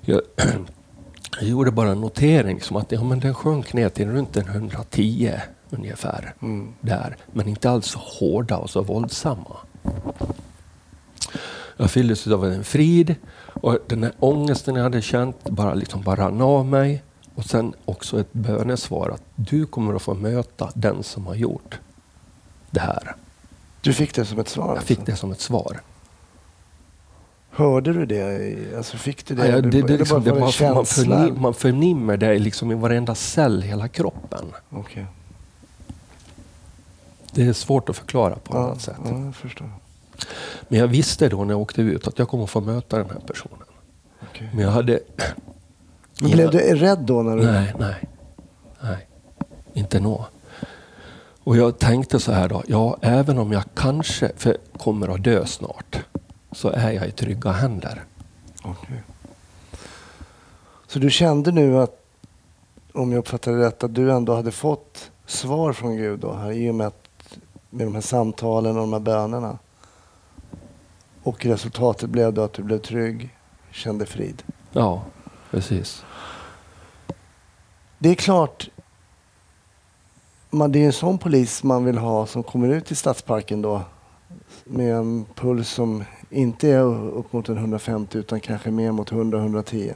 [0.00, 0.20] jag,
[1.40, 4.48] jag gjorde bara en notering som att ja, men den sjönk ner till runt en
[4.48, 5.32] 110
[5.70, 6.34] ungefär.
[6.42, 6.74] Mm.
[6.80, 9.56] Där, men inte alls så hårda och så våldsamma.
[11.76, 16.16] Jag fylldes av en frid och den här ångesten jag hade känt bara, liksom bara
[16.16, 17.02] rann av mig.
[17.34, 21.78] Och sen också ett bönesvar att du kommer att få möta den som har gjort
[22.70, 23.14] det här.
[23.80, 24.74] Du fick det som ett svar?
[24.74, 25.12] Jag fick alltså?
[25.12, 25.80] det som ett svar.
[27.50, 28.76] Hörde du det?
[28.76, 29.48] Alltså fick du det?
[29.48, 30.52] Ja, det, det, Eller liksom, det man,
[30.86, 34.46] förnim, man förnimmer det liksom i varenda cell i hela kroppen.
[34.70, 35.06] Okej.
[37.36, 38.96] Det är svårt att förklara på Ja, annat sätt.
[39.04, 39.70] ja, jag förstår.
[40.68, 43.20] Men jag visste då när jag åkte ut att jag kommer få möta den här
[43.26, 43.58] personen.
[44.30, 44.50] Okej.
[44.54, 45.00] Men jag hade...
[46.20, 47.22] Men Blev du rädd då?
[47.22, 47.44] När du...
[47.44, 47.94] Nej, nej.
[48.80, 49.06] Nej,
[49.72, 50.26] inte nå.
[51.44, 52.62] Och jag tänkte så här då.
[52.66, 55.98] Ja, även om jag kanske för kommer att dö snart
[56.52, 58.04] så är jag i trygga händer.
[58.64, 59.02] Okej.
[60.86, 62.02] Så du kände nu att,
[62.92, 66.52] om jag uppfattade det rätt, att du ändå hade fått svar från Gud då, här,
[66.52, 67.05] i och med, att,
[67.76, 69.58] med de här samtalen och de här bönerna?
[71.22, 73.34] Och resultatet blev då att du blev trygg,
[73.70, 74.42] kände frid.
[74.72, 75.02] Ja,
[75.50, 76.04] precis.
[77.98, 78.68] Det är klart,
[80.50, 83.82] man, det är en sån polis man vill ha som kommer ut i stadsparken då
[84.64, 89.94] med en puls som inte är upp mot en 150 utan kanske mer mot 100-110.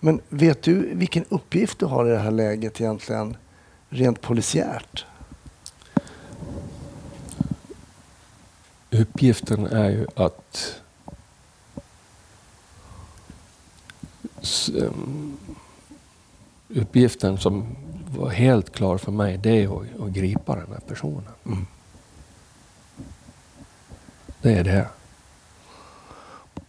[0.00, 3.36] Men vet du vilken uppgift du har i det här läget egentligen
[3.88, 5.06] rent polisiärt?
[8.90, 10.80] Uppgiften är ju att
[16.68, 17.76] uppgiften som
[18.18, 21.32] var helt klar för mig det är att, att gripa den här personen.
[21.46, 21.66] Mm.
[24.42, 24.88] Det är det.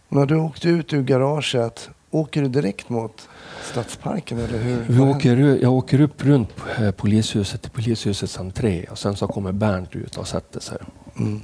[0.08, 3.28] När du åkte ut ur garaget, åker du direkt mot
[3.72, 4.84] stadsparken eller hur?
[4.88, 9.52] Vi åker, jag åker upp runt eh, polishuset till polishusets entré och sen så kommer
[9.52, 10.78] Bernt ut och sätter sig?
[11.16, 11.40] Mm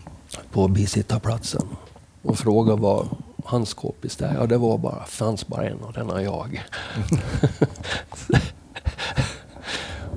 [0.51, 1.67] på bisittarplatsen
[2.23, 3.09] och frågar vad
[3.45, 4.35] hans kompis är.
[4.35, 6.65] Ja, det var bara, fanns bara en och den är jag.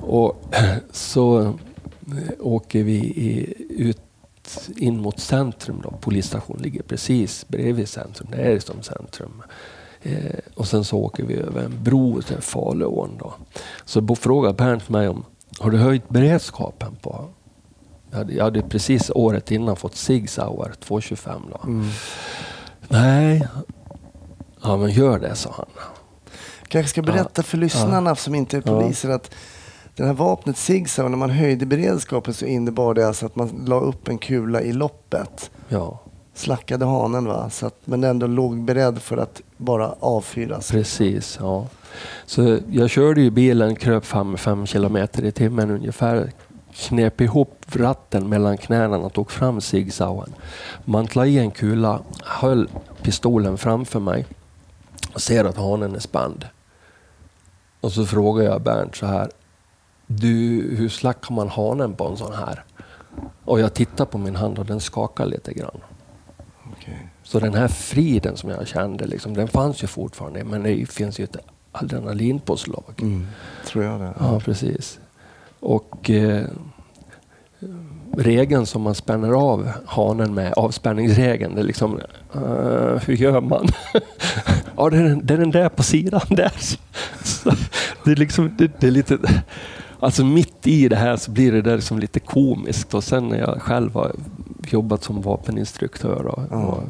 [0.00, 0.54] och
[0.90, 1.54] så eh,
[2.40, 4.00] åker vi i, ut
[4.76, 5.80] in mot centrum.
[5.82, 5.90] Då.
[6.00, 8.28] Polisstationen ligger precis bredvid centrum.
[8.30, 9.42] Det är som centrum.
[10.02, 13.16] Eh, och sen så åker vi över en bro till Faluån.
[13.18, 13.34] Då.
[13.84, 15.24] Så frågar Bernt mig om,
[15.58, 17.28] har du höjt beredskapen på
[18.12, 21.42] jag hade, jag hade precis året innan fått Sig Sauer 225.
[21.50, 21.60] Då.
[21.64, 21.86] Mm.
[22.88, 23.48] Nej,
[24.62, 25.66] ja men gör det sa han.
[26.68, 28.80] kanske ska berätta för lyssnarna som inte är Ja.
[28.80, 29.34] poliser att
[29.96, 33.64] det här vapnet Sig Sauer, när man höjde beredskapen så innebar det alltså att man
[33.66, 35.50] la upp en kula i loppet.
[35.68, 35.98] Ja,
[36.34, 40.70] Slackade hanen va, så att, men ändå låg beredd för att bara avfyras.
[40.70, 41.38] precis.
[41.40, 41.66] Ja.
[42.26, 46.32] Så jag körde ju bilen, kröp fram 5 kilometer i timmen ungefär.
[46.72, 50.34] Knep ihop ratten mellan knäna och tog fram Sig Sauern.
[50.84, 52.68] Mantlade i en kula, höll
[53.02, 54.26] pistolen framför mig
[55.14, 56.46] och ser att hanen är spänd.
[57.80, 59.30] Och så frågar jag Bernt så här.
[60.06, 60.28] Du,
[60.76, 62.64] hur slackar man hanen på en sån här?
[63.44, 65.80] Och jag tittar på min hand och den skakar lite grann.
[66.72, 67.08] Okej.
[67.22, 71.20] Så den här friden som jag kände, liksom, den fanns ju fortfarande, men det finns
[71.20, 71.36] ju ett
[71.72, 72.94] adrenalinpåslag.
[72.98, 73.26] Mm,
[73.66, 74.14] tror jag det.
[74.18, 74.98] Ja, precis.
[75.62, 76.44] Och eh,
[78.16, 82.00] regeln som man spänner av hanen med, avspänningsregeln, det är liksom,
[82.34, 83.66] eh, hur gör man?
[84.76, 86.52] ja, det är, den, det är den där på sidan där.
[88.04, 89.18] Det, är liksom, det, det är lite,
[90.00, 93.38] alltså mitt i det här så blir det där liksom lite komiskt och sen när
[93.38, 94.12] jag själv har
[94.68, 96.56] jobbat som vapeninstruktör och, Ja.
[96.56, 96.82] och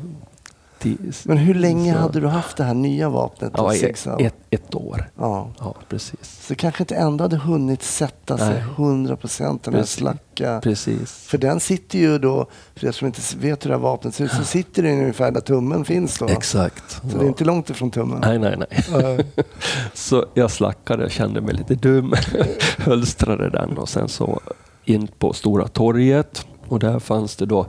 [1.24, 3.52] Men hur länge så- hade du haft det här nya vapnet?
[3.56, 5.10] Ja, ett, ett, ett år.
[5.18, 5.48] Ja.
[5.58, 6.46] Ja, precis.
[6.46, 8.62] Så kanske inte ändå hade hunnit sätta sig Nej.
[8.76, 10.60] 100 procent den här slacka.
[10.62, 11.12] Precis.
[11.12, 14.24] För den sitter ju då, för er som inte vet hur det här vapnet ser
[14.24, 16.26] ut, så sitter den ungefär där tummen finns då.
[16.28, 16.90] Exakt.
[16.90, 17.18] Så Ja.
[17.18, 18.20] det är inte långt ifrån tummen.
[18.20, 18.56] Nej, nej,
[18.90, 19.26] nej.
[19.94, 22.14] Så jag slackade, kände mig lite dum,
[22.78, 24.40] hölstrade den och sen så
[24.84, 27.66] in på Stora torget och där fanns det då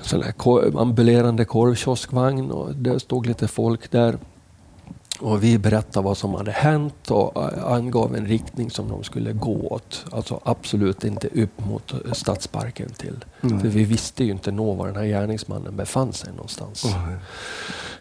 [0.00, 4.18] sån här ambulerande korvkioskvagn och det stod lite folk där.
[5.20, 9.32] Och vi berättade vad som hade hänt och eh, angav en riktning som de skulle
[9.32, 10.04] gå åt.
[10.12, 13.24] Alltså absolut inte upp mot eh, Stadsparken till.
[13.42, 13.60] Mm.
[13.60, 16.84] För vi visste ju inte nå var den här gärningsmannen befann sig någonstans.
[16.84, 17.08] Oh.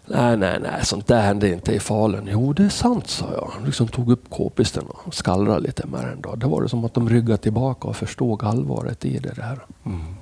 [0.10, 2.30] Nej, nej, nej, sånt där hände inte i Falun.
[2.32, 3.50] Jo, det är sant, sa jag.
[3.54, 6.22] Han liksom tog upp k-pisten och skallrade lite med den.
[6.22, 6.36] Då.
[6.36, 9.66] Det var det som att de ryggade tillbaka och förstod allvaret i det där.
[9.86, 10.16] Mm.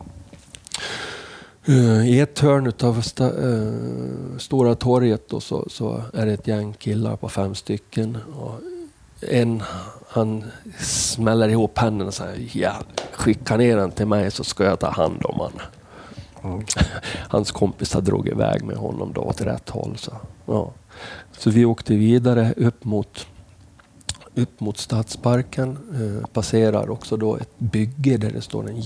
[1.69, 6.47] Uh, I ett hörn av sta, uh, Stora torget då, så, så, är det ett
[6.47, 8.17] gäng killar på fem stycken.
[8.39, 8.59] Och
[9.21, 9.63] en
[10.15, 10.43] han
[10.79, 12.73] smäller ihop händerna och säger ja,
[13.11, 15.61] skicka ner den till mig så ska jag ta hand om honom.
[16.41, 16.83] Okay.
[17.29, 19.97] Hans kompisar drog iväg med honom då åt rätt håll.
[19.97, 20.11] Så,
[20.45, 20.71] ja.
[21.37, 23.27] så vi åkte vidare upp mot,
[24.35, 25.77] upp mot Stadsparken.
[25.93, 28.81] Eh, passerar också då ett bygge där det står en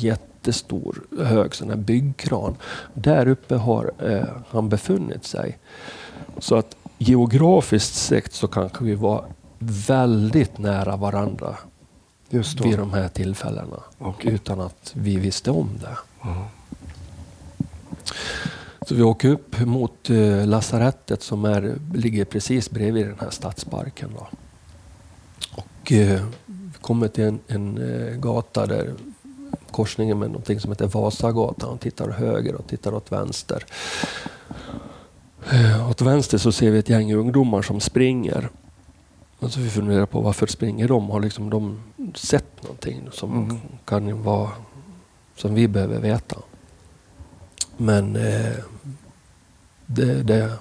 [0.49, 2.55] jättestor hög sån här byggkran.
[2.93, 5.57] Där uppe har eh, han befunnit sig.
[6.39, 9.25] Så att geografiskt sett så kanske vi var
[9.59, 11.57] väldigt nära varandra
[12.29, 13.79] vid de här tillfällena.
[13.99, 14.31] Okay.
[14.31, 15.97] Utan att vi visste om det.
[16.29, 16.43] Mm.
[18.87, 24.09] Så vi åker upp mot eh, lasarettet som är, ligger precis bredvid den här stadsparken.
[24.17, 24.27] Då.
[25.51, 28.93] Och eh, vi kommer till en, en eh, gata där
[29.71, 31.69] korsningen med någonting som heter Vasagatan.
[31.69, 33.65] Och tittar höger och tittar åt vänster.
[35.51, 38.49] Eh, åt vänster så ser vi ett gäng ungdomar som springer.
[39.39, 41.09] Och så vi funderar på varför springer de?
[41.09, 41.79] Har liksom de
[42.15, 43.57] sett någonting som Mm.
[43.85, 44.49] kan vara
[45.37, 46.35] som vi behöver veta?
[47.77, 48.55] Men eh,
[49.85, 50.51] det, det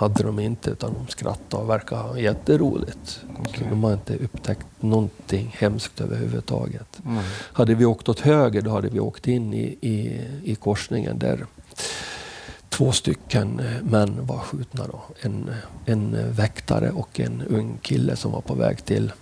[0.00, 3.20] hade de inte utan de skrattade och verkade ha jätteroligt.
[3.38, 3.66] Okej.
[3.70, 7.00] De har inte upptäckt någonting hemskt överhuvudtaget.
[7.04, 7.22] Mm.
[7.52, 11.46] Hade vi åkt åt höger då hade vi åkt in i, i, i korsningen där
[12.68, 14.86] två stycken eh, män var skjutna.
[14.86, 15.02] Då.
[15.20, 15.50] En,
[15.84, 19.12] en väktare och en ung kille som var på väg till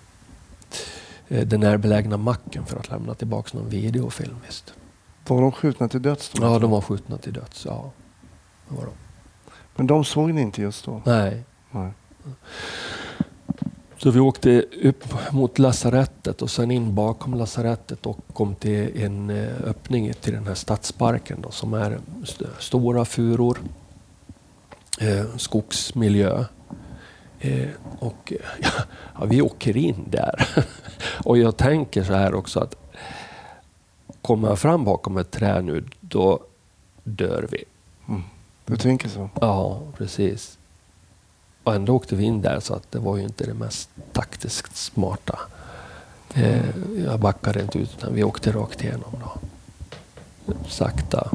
[1.28, 4.36] eh, den närbelägna macken för att lämna tillbaka någon videofilm.
[4.46, 4.74] Visst.
[5.28, 6.32] Var de skjutna till döds?
[6.40, 7.66] Ja, de var skjutna till döds.
[7.66, 7.90] Ja,
[8.68, 8.92] det var de.
[9.78, 11.02] Men de såg ni inte just då?
[11.04, 11.42] Nej.
[11.70, 11.90] Nej.
[13.96, 19.30] Så vi åkte upp mot lasarettet och sen in bakom lasarettet och kom till en
[19.30, 23.58] eh, öppning till den här stadsparken då, som är st stora furor,
[25.00, 26.44] eh, skogsmiljö.
[27.40, 28.70] Eh, och ja,
[29.20, 30.48] ja, vi åker in där.
[31.24, 32.76] och jag tänker så här också att
[34.22, 36.40] kommer jag fram bakom ett träd nu, då
[37.04, 37.64] dör vi.
[38.08, 38.22] Mm.
[38.68, 39.28] Du tänker så?
[39.40, 40.58] Ja, precis.
[41.64, 44.76] Och ändå åkte vi in där så att det var ju inte det mest taktiskt
[44.76, 45.38] smarta.
[46.34, 46.66] Eh,
[47.04, 49.32] jag backade inte ut utan vi åkte rakt igenom då.
[50.68, 51.30] Sakta.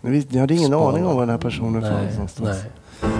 [0.00, 0.88] Ni hade ingen Spana.
[0.88, 2.58] aning om var den här personen fanns någonstans?
[3.02, 3.10] nej.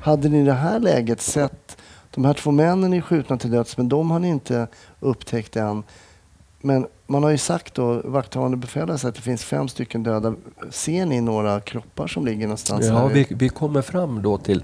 [0.00, 1.76] Hade ni i det här läget sett
[2.10, 4.66] de här två männen är skjutna till döds men de har ni inte
[5.00, 5.82] upptäckt än.
[6.60, 10.34] Men man har ju sagt då, vakthavande befäl att det finns fem stycken döda.
[10.70, 13.08] Ser ni några kroppar som ligger någonstans Ja, här?
[13.08, 14.62] vi, vi kommer fram då till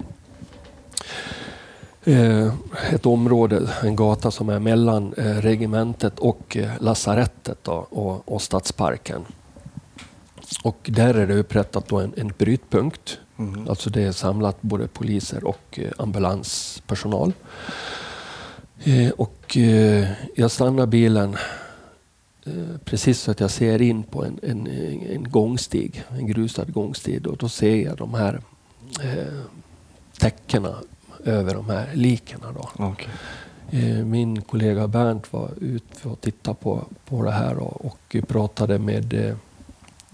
[2.04, 2.54] eh,
[2.92, 8.42] ett område, en gata som är mellan eh, regementet och eh, lasarettet då, och, och
[8.42, 9.24] stadsparken.
[10.62, 13.18] Och där är det upprättat då en, en brytpunkt.
[13.36, 13.68] Mhm.
[13.68, 17.32] Alltså det är samlat både poliser och eh, ambulanspersonal.
[18.84, 21.36] Eh, och eh, jag stannar bilen
[22.84, 27.26] precis så att jag ser in på en, en, en gångstig, en grusad gångstig.
[27.26, 28.40] Och då ser jag de här
[29.02, 29.40] eh,
[30.18, 30.74] täckena
[31.24, 32.40] över de här liken.
[32.54, 32.68] Då.
[32.76, 33.08] Okej.
[33.70, 38.78] Eh, Min kollega Bernt var ute och tittade på, på det här och, och pratade
[38.78, 39.36] med eh,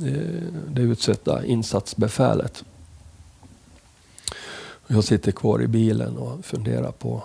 [0.09, 2.64] eh, det utsatta insatsbefälet.
[4.87, 7.23] Jag sitter kvar i bilen och funderar på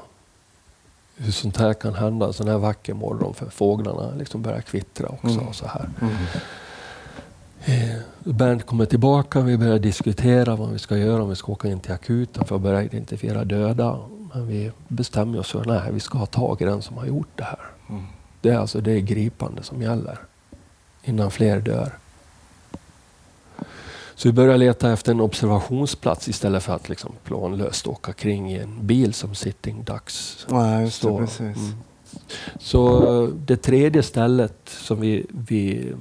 [1.17, 5.07] hur sånt här kan hända en sån här vacker morgon för fåglarna liksom börjar kvittra
[5.07, 5.27] också.
[5.27, 5.47] Mm.
[5.47, 5.89] Och så här.
[6.01, 6.15] Mm.
[7.65, 11.67] Eh, Bernt kommer tillbaka, vi börjar diskutera vad vi ska göra, om vi ska åka
[11.67, 13.99] in till akuten för att börja identifiera döda.
[14.33, 17.29] Men vi bestämmer oss för att vi ska ha tag i den som har gjort
[17.35, 17.59] det här.
[17.89, 18.03] Mm.
[18.41, 20.19] Det är alltså det gripande som gäller
[21.03, 21.97] innan fler dör.
[24.17, 28.59] Så vi börjar leta efter en observationsplats istället för att liksom planlöst åka kring i
[28.59, 31.39] en bil som sitting ducks Nej, just det, precis.
[31.39, 31.73] Mm.
[32.59, 35.93] Så eh, det tredje stället som vi, vi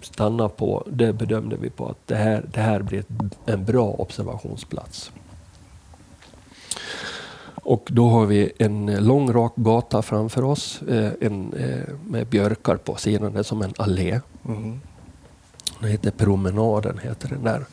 [0.00, 3.04] stannar på, det bedömde vi på att det här, det här blir
[3.46, 5.10] en bra observationsplats.
[7.54, 12.76] Och då har vi en lång rak gata framför oss eh, en, eh, med björkar
[12.76, 13.32] på sidan.
[13.32, 14.20] Det är som en allé.
[14.42, 14.80] Mhm.
[15.80, 17.66] Den heter Promenaden, heter den där.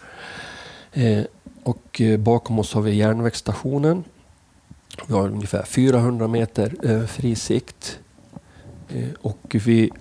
[0.93, 1.25] Eh,
[1.63, 4.03] och eh, bakom oss har vi järnvägsstationen.
[5.07, 7.99] Vi har ungefär 400 meter eh, fri sikt.
[8.89, 9.91] Eh, och vi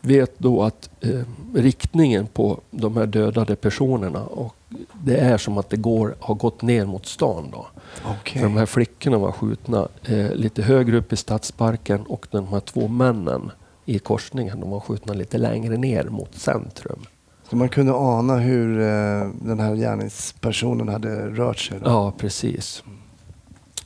[0.00, 1.22] vet då att eh,
[1.54, 4.56] riktningen på de här dödade personerna och
[5.04, 7.48] det är som att det går, har gått ner mot stan.
[7.52, 7.66] Då.
[8.04, 8.40] Okej.
[8.40, 12.60] För de här flickorna var skjutna eh, lite högre upp i stadsparken och de här
[12.60, 13.50] två männen
[13.84, 17.06] i korsningen de var skjutna lite längre ner mot centrum.
[17.52, 21.78] Så man kunde ana hur eh, den här gärningspersonen hade rört sig?
[21.80, 21.90] Då.
[21.90, 22.84] Ja, precis.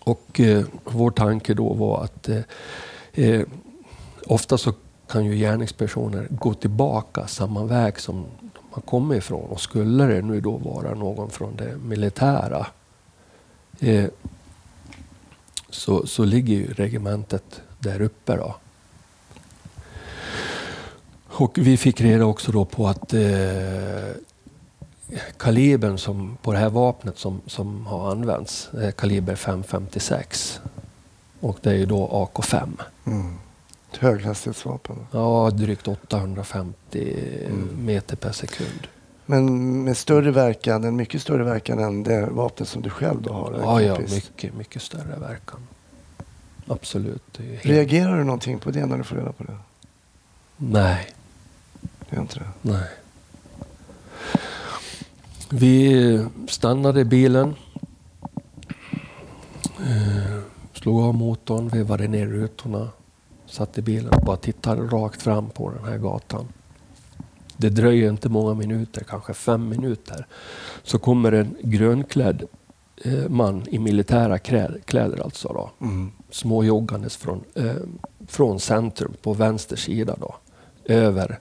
[0.01, 2.41] Och eh, vår tanke då var att eh,
[3.12, 3.43] eh,
[4.27, 4.73] ofta så
[5.09, 9.51] kan ju gärningspersoner gå tillbaka samma väg som de har kommit ifrån.
[9.51, 12.67] Och skulle det nu då vara någon från det militära
[13.81, 14.07] eh,
[15.71, 18.37] så, så ligger ju regementet där uppe.
[18.37, 18.55] Då.
[21.39, 23.20] Och vi fick reda också då på att eh,
[25.37, 30.61] kalibern som, på det här vapnet som, som har använts är kaliber 556.
[31.41, 32.68] Och det är ju då AK5.
[33.07, 33.34] Mm.
[33.93, 34.97] Ett höghastighetsvapen.
[35.11, 36.74] Ja, drygt 850
[37.47, 37.84] Mm.
[37.84, 38.87] meter per sekund.
[39.26, 43.32] Men med större verkan, en mycket större verkan än det vapnet som du själv då
[43.32, 43.59] har?
[43.61, 45.61] Ja, ja, mycket, mycket större verkan.
[46.66, 47.39] Absolut.
[47.39, 47.66] Helt...
[47.66, 49.57] Reagerar du någonting på det när du får reda på det?
[50.57, 51.07] Nej,
[52.11, 52.47] Det är inte det?
[52.63, 52.89] nej.
[55.51, 57.55] Vi stannade bilen.
[59.81, 60.41] Eh,
[60.73, 62.89] Slog av motorn, vevade ner rutorna.
[63.47, 66.49] Satt i bilen och bara tittade rakt fram på den här gatan.
[67.57, 70.27] Det dröjer inte många minuter, kanske fem minuter.
[70.83, 72.43] Så kommer en grönklädd
[73.05, 75.71] eh, man i militära kläder alltså då.
[75.87, 76.13] Mm.
[76.31, 77.75] småjoggandes från, eh,
[78.27, 80.35] från centrum på vänster sida då,
[80.89, 81.39] över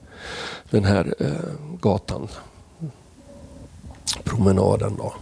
[0.70, 2.28] den här eh, gatan,
[4.24, 4.96] promenaden.
[4.98, 5.14] Då.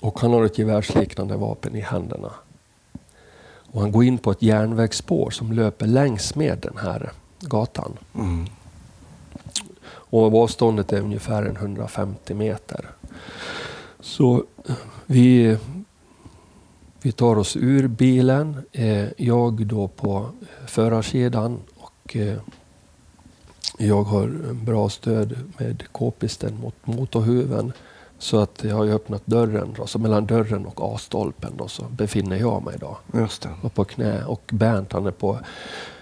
[0.00, 2.32] Och han har ett gevärsliknande vapen i händerna.
[3.72, 7.98] Och han går in på ett järnvägsspår som löper längs med den här gatan.
[8.14, 8.46] Mm.
[9.84, 12.88] Och avståndet är ungefär en 150 meter.
[14.00, 14.74] Så eh,
[15.06, 15.56] vi,
[17.02, 18.62] vi tar oss ur bilen.
[18.72, 20.30] Eh, jag då på
[20.66, 21.60] förarsidan
[22.04, 22.38] och eh,
[23.78, 27.72] jag har en bra stöd med k-pisten mot motorhuven.
[28.18, 29.74] Så att jag har öppnat dörren.
[29.76, 32.76] Då, så mellan dörren och A-stolpen då, så befinner jag mig.
[32.80, 33.70] då Just det.
[33.74, 35.38] på knä och Bernt han är på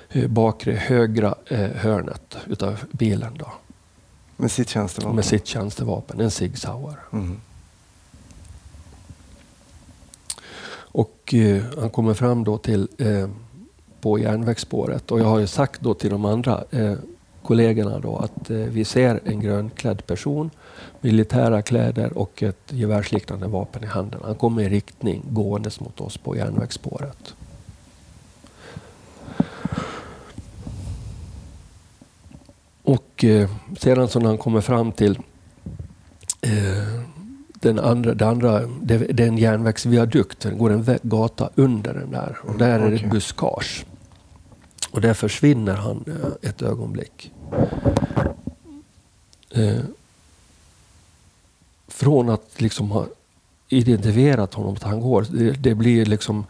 [0.08, 3.52] eh, bakre högra eh, hörnet utav bilen då,
[4.36, 5.16] Med sitt tjänstevapen?
[5.16, 6.96] med sitt tjänstevapen, en Sig Sauer.
[7.12, 7.40] Mm.
[10.92, 13.28] Och eh, han kommer fram då till eh,
[14.00, 16.94] på järnvägsspåret och jag har ju sagt då till de andra eh,
[17.42, 20.50] kollegorna då att eh, vi ser en grönklädd person,
[21.00, 24.20] militära kläder och ett gevärsliknande vapen i handen.
[24.24, 27.34] Han kommer i riktning gåendes mot oss på järnvägsspåret.
[32.82, 35.18] Och eh, sedan så när han kommer fram till
[36.40, 36.50] eh,
[37.60, 40.40] den andra, det andra, det, det är en järnvägsviadukt.
[40.40, 42.38] Det går en gata under den där.
[42.42, 43.84] Och där är det buskage.
[44.90, 47.32] Och där försvinner han eh, ett ögonblick.
[49.50, 49.80] Eh,
[51.88, 53.06] från att liksom ha
[53.68, 55.26] identifierat honom, att han går.
[55.30, 56.44] Det, det blir liksom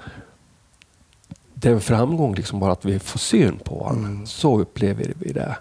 [1.54, 4.04] det är en framgång liksom bara att vi får syn på honom.
[4.04, 4.26] Mm.
[4.26, 5.56] Så upplever vi det.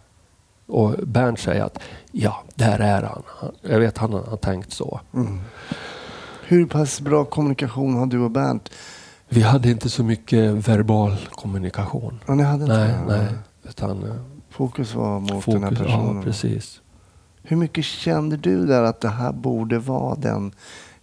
[0.66, 1.80] Och Bernt säger att
[2.12, 3.24] ja, där är han.
[3.28, 5.00] Han- Jag vet han har tänkt så.
[5.14, 5.40] Mm.
[6.44, 8.70] Hur pass bra kommunikation har du och Bernt?
[9.30, 12.20] Vi hade inte så mycket verbal kommunikation.
[12.28, 13.18] Ja, ni hade inte Nej, det?
[13.18, 13.28] nej.
[13.70, 14.16] Utan eh,
[14.50, 16.16] Fokus var mot den här fokus, personen?
[16.18, 16.82] ja precis.
[17.44, 20.52] Hur mycket kände du där att det här borde vara den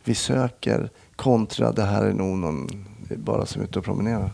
[0.05, 2.68] vi söker kontra det här är nog någon
[3.16, 4.31] bara som är ute och promenerar?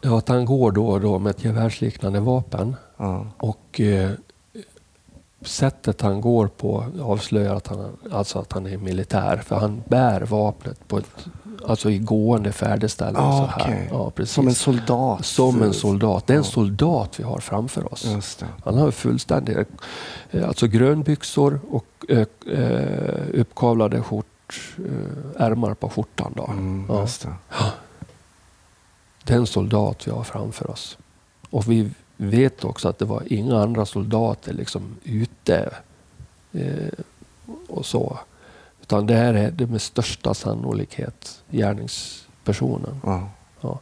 [0.00, 2.76] Ja, att han går då och då med ett gevärsliknande vapen.
[2.96, 3.26] Ja.
[3.36, 4.10] Och eh,
[5.42, 9.36] sättet han går på avslöjar att han, alltså att han är militär.
[9.36, 11.26] För han bär vapnet på ett,
[11.66, 13.22] alltså i gående färdigställning.
[13.22, 13.62] Ah, så här.
[13.62, 13.88] okej.
[13.92, 14.34] Ja, precis.
[14.34, 15.24] Som en soldat?
[15.24, 16.26] Som en soldat.
[16.26, 18.06] Det är en soldat vi har framför oss.
[18.64, 19.64] Han har fullständiga
[20.30, 24.26] eh, alltså grönbyxor och eh, eh, uppkavlade skjort,
[25.36, 26.32] ärmar på skjortan.
[26.36, 26.44] Då.
[26.46, 27.06] Mm, Ja.
[29.24, 30.98] Det är en soldat vi har framför oss.
[31.50, 31.90] Och vi
[32.20, 35.74] vet också att det var inga andra soldater liksom ute
[36.52, 36.98] eh,
[37.68, 38.18] och så.
[38.82, 43.00] Utan det här är det med största sannolikhet gärningspersonen.
[43.04, 43.28] Ja.
[43.60, 43.78] Ja.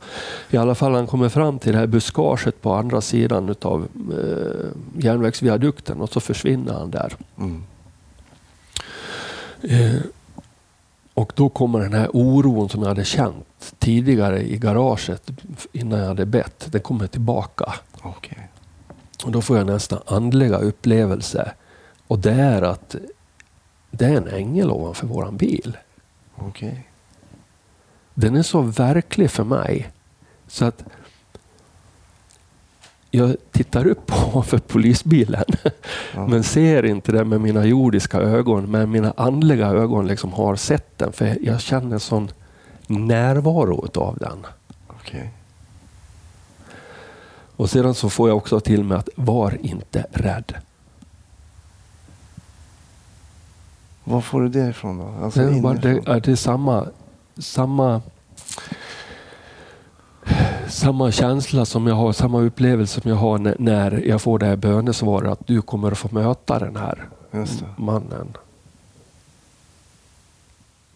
[0.51, 5.03] I alla fall han kommer fram till det här buskaget på andra sidan av eh,
[5.05, 7.16] järnvägsviadukten och så försvinner han där.
[7.39, 7.64] Mm.
[9.62, 10.01] Eh,
[11.14, 15.30] och då kommer den här oron som jag hade känt tidigare i garaget
[15.72, 16.66] innan jag hade bett.
[16.72, 17.74] Den kommer tillbaka.
[18.03, 18.49] Okej.
[19.24, 21.53] Och då får jag nästan andliga upplevelse.
[22.07, 22.96] Och det är att
[23.90, 25.76] det är en ängel ovanför våran bil.
[26.36, 26.88] Okej.
[28.14, 29.90] Den är så verklig för mig.
[30.46, 30.84] Så att
[33.11, 35.44] jag tittar upp ovanför polisbilen.
[36.14, 36.26] Ja.
[36.26, 38.70] Men ser inte det med mina jordiska ögon.
[38.70, 41.12] Men mina andliga ögon liksom har sett den.
[41.12, 42.30] För jag känner sån
[42.86, 44.46] närvaro av den.
[44.86, 45.30] Okej.
[47.59, 50.54] Och sedan så får jag också till mig att var inte rädd.
[54.04, 55.24] Var får du det ifrån då?
[55.24, 55.78] Alltså Det inifrån?
[55.82, 56.86] det, är det samma,
[57.38, 58.02] samma,
[60.68, 64.46] samma känsla som jag har, samma upplevelse som jag har när, när jag får det
[64.46, 67.09] här bönesvaret att du kommer att få möta den här
[67.76, 68.36] mannen.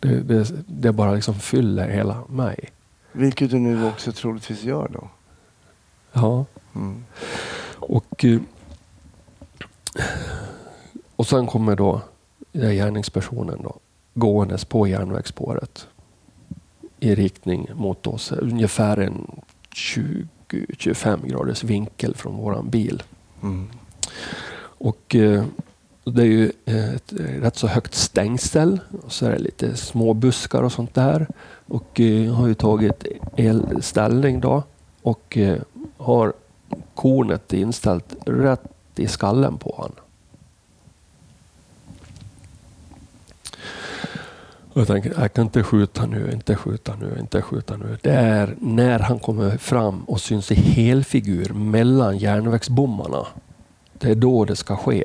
[0.01, 2.69] Det, det, det bara liksom fyller hela mig.
[3.13, 5.09] Vilket du nu också troligtvis gör då?
[6.13, 6.45] Ja.
[6.75, 7.05] Mm.
[7.77, 8.41] Och, eh,
[11.17, 12.01] och sen kommer då
[12.53, 13.77] gärningspersonen då,
[14.15, 15.87] gåendes på järnvägsspåret
[17.01, 18.33] i riktning mot oss.
[18.33, 19.41] Ungefär en
[19.71, 23.03] 20-25 graders vinkel från våran bil.
[23.43, 23.71] Mm.
[24.63, 25.45] Och eh,
[26.05, 30.63] det är ju ett rätt så högt stängsel och så är det lite små buskar
[30.63, 31.27] och sånt där.
[31.67, 33.07] Och eh, jag har ju tagit
[33.37, 34.63] elställning då
[35.03, 35.59] och eh,
[36.03, 36.33] har
[36.95, 39.93] kornet inställt rätt i skallen på han.
[44.73, 47.99] Och jag tänker, jag kan inte skjuta nu, inte skjuta nu, inte skjuta nu.
[48.03, 53.27] Det är när han kommer fram och syns i helfigur mellan järnvägsbommarna.
[53.93, 55.05] Det är då det ska ske.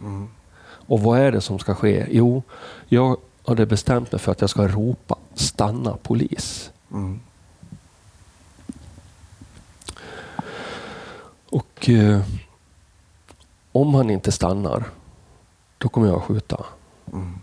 [0.00, 0.28] Mm.
[0.88, 2.06] Och vad är det som ska ske?
[2.10, 2.42] Jo,
[2.88, 3.16] jag
[3.46, 6.70] hade bestämt mig för att jag ska ropa stanna polis.
[6.92, 7.20] Mm.
[11.50, 12.20] Och eh,
[13.72, 14.84] om han inte stannar,
[15.78, 16.64] då kommer jag att skjuta.
[17.12, 17.38] Mm.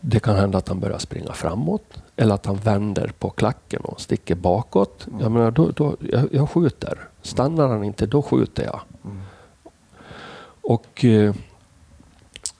[0.00, 4.00] Det kan hända att han börjar springa framåt eller att han vänder på klacken och
[4.00, 5.06] sticker bakåt.
[5.20, 6.98] Jag, menar, då, då, jag, jag skjuter.
[7.22, 8.80] Stannar han inte, då skjuter jag.
[9.04, 9.20] Mm.
[10.60, 11.34] Och eh,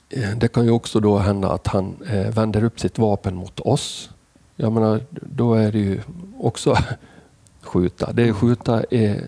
[0.09, 3.59] eh, Det kan ju också då hända att han eh, vänder upp sitt vapen mot
[3.59, 4.09] oss.
[4.55, 6.01] Jag menar, då är det ju
[6.39, 6.75] också
[7.61, 8.13] skjuta.
[8.13, 9.21] Det är skjuta i,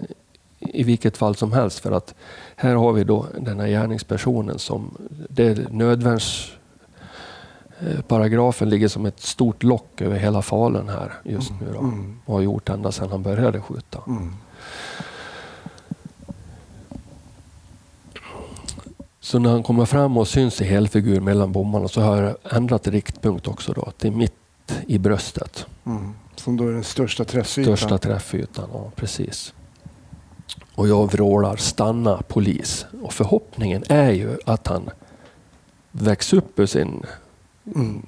[0.61, 2.15] i vilket fall som helst för att
[2.55, 4.97] här har vi då den här gärningspersonen som
[5.29, 6.51] det är nödvärns
[8.07, 11.79] paragrafen ligger som ett stort lock över hela Falun här just nu då.
[11.79, 12.19] Mm.
[12.25, 13.99] Och har gjort ända sedan han började skjuta.
[14.07, 14.33] Mm.
[19.19, 22.87] Så när han kommer fram och syns i helfigur mellan bommarna så har jag ändrat
[22.87, 24.33] riktpunkt också då till mitt
[24.87, 25.65] i bröstet.
[25.85, 26.13] Mm.
[26.35, 27.77] Som då är den största träffytan.
[27.77, 29.53] Största träffytan, ja precis.
[30.81, 32.85] Och jag vrålar stanna polis.
[33.01, 34.89] Och förhoppningen är ju att han
[35.91, 37.03] väcks upp ur sin
[37.75, 38.01] Mm.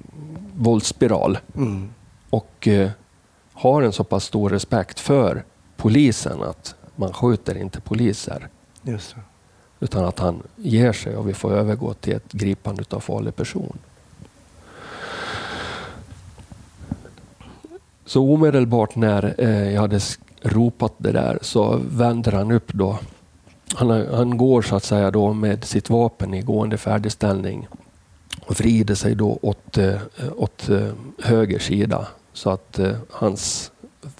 [0.56, 1.88] våldsspiral Mm.
[2.30, 2.90] och eh,
[3.52, 5.44] har en så pass stor respekt för
[5.76, 8.48] polisen att man skjuter inte poliser.
[8.82, 9.20] Just det.
[9.84, 13.78] Utan att han ger sig och vi får övergå till ett gripande av farlig person.
[18.04, 20.00] Så omedelbart när eh, jag hade
[20.44, 22.98] ropat det där så vänder han upp då.
[23.74, 27.68] Han, han går så att säga då med sitt vapen i gående färdigställning
[28.46, 30.00] och vrider sig då åt, eh,
[30.36, 30.88] åt eh,
[31.22, 33.72] höger sida så att eh, hans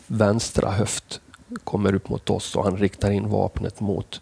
[0.07, 1.21] vänstra höft
[1.65, 4.21] kommer upp mot oss och han riktar in vapnet mot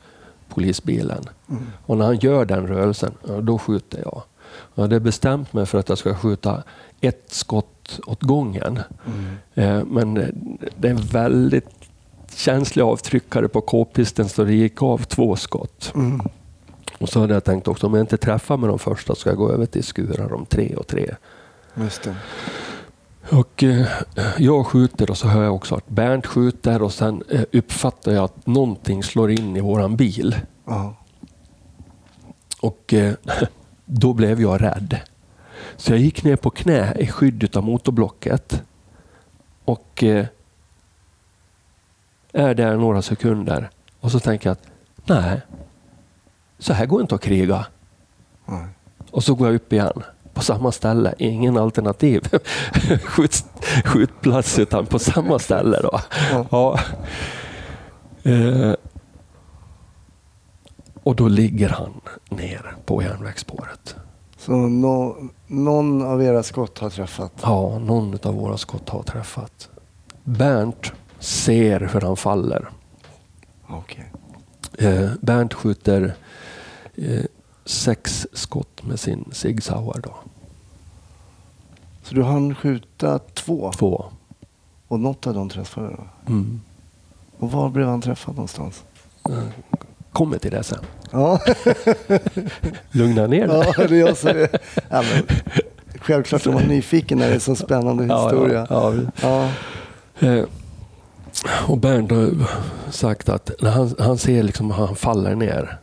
[0.49, 1.25] polisbilen.
[1.51, 1.67] Mm.
[1.87, 4.23] Och när han gör den rörelsen, då skjuter jag.
[4.75, 6.63] Jag hade bestämt mig för att jag ska skjuta
[7.01, 8.81] ett skott åt gången.
[9.55, 9.89] Mm.
[9.89, 10.15] Men
[10.77, 11.82] det är en väldigt
[12.37, 15.93] känslig avtryckare på k-pisten så det gick av två skott.
[15.95, 16.21] Mm.
[16.99, 19.37] Och så hade jag tänkt också om jag inte träffar med de första ska jag
[19.37, 21.15] gå över till skurar om tre och tre.
[21.75, 22.15] Just det.
[23.31, 23.87] Och eh,
[24.39, 28.25] jag skjuter och så hör jag också att Bernt skjuter och sen eh, uppfattar jag
[28.25, 30.37] att någonting slår in i våran bil.
[30.65, 30.97] Ja.
[32.61, 33.15] Och eh,
[33.85, 35.01] då blev jag rädd.
[35.77, 38.63] Så jag gick ner på knä i skydd av motorblocket.
[39.65, 40.27] Och eh,
[42.33, 43.71] är där några sekunder.
[44.01, 44.67] Och så tänker jag att
[45.05, 45.41] nej,
[46.59, 47.67] så här går inte att kriga.
[48.47, 48.67] Nej.
[49.11, 50.03] Och så går jag upp igen.
[50.35, 52.29] på samma ställe, ingen alternativ
[53.05, 53.45] skjut,
[53.85, 55.81] skjutplats utan på samma ställe.
[55.83, 56.01] Då.
[56.31, 56.47] Ja.
[56.51, 56.79] Ja.
[58.31, 58.75] Eh,
[61.03, 63.97] och då ligger han ner på järnvägsspåret.
[64.39, 65.17] Så nå,
[65.47, 67.33] någon av era skott har träffat?
[67.43, 69.69] Ja, någon av våra skott har träffat.
[70.25, 72.69] Bernt ser hur han faller.
[73.69, 74.13] Okej.
[74.79, 76.15] Eh, Bernt skjuter
[76.95, 77.25] eh,
[77.65, 80.01] sex skott med sin Sig Sauer.
[80.03, 80.15] Då.
[82.03, 84.05] Så du hann skjuta två Två.
[84.89, 86.33] och något av dem träffade du?
[86.33, 86.61] Mm.
[87.39, 88.83] Och var blev han träffad någonstans?
[89.31, 89.45] Eh,
[90.13, 90.85] Kommer till det sen.
[91.11, 91.41] Ja,
[92.91, 93.73] Lugna ner dig.
[93.77, 94.49] ja det som är...
[94.91, 95.27] Ja, men,
[96.01, 98.67] självklart är man nyfiken när det är så spännande historia.
[98.71, 99.49] Ja, ja, Ja,
[100.29, 100.45] Eh,
[101.69, 102.31] och Bernt har
[102.91, 105.79] sagt att när han, han ser liksom hur han faller ner.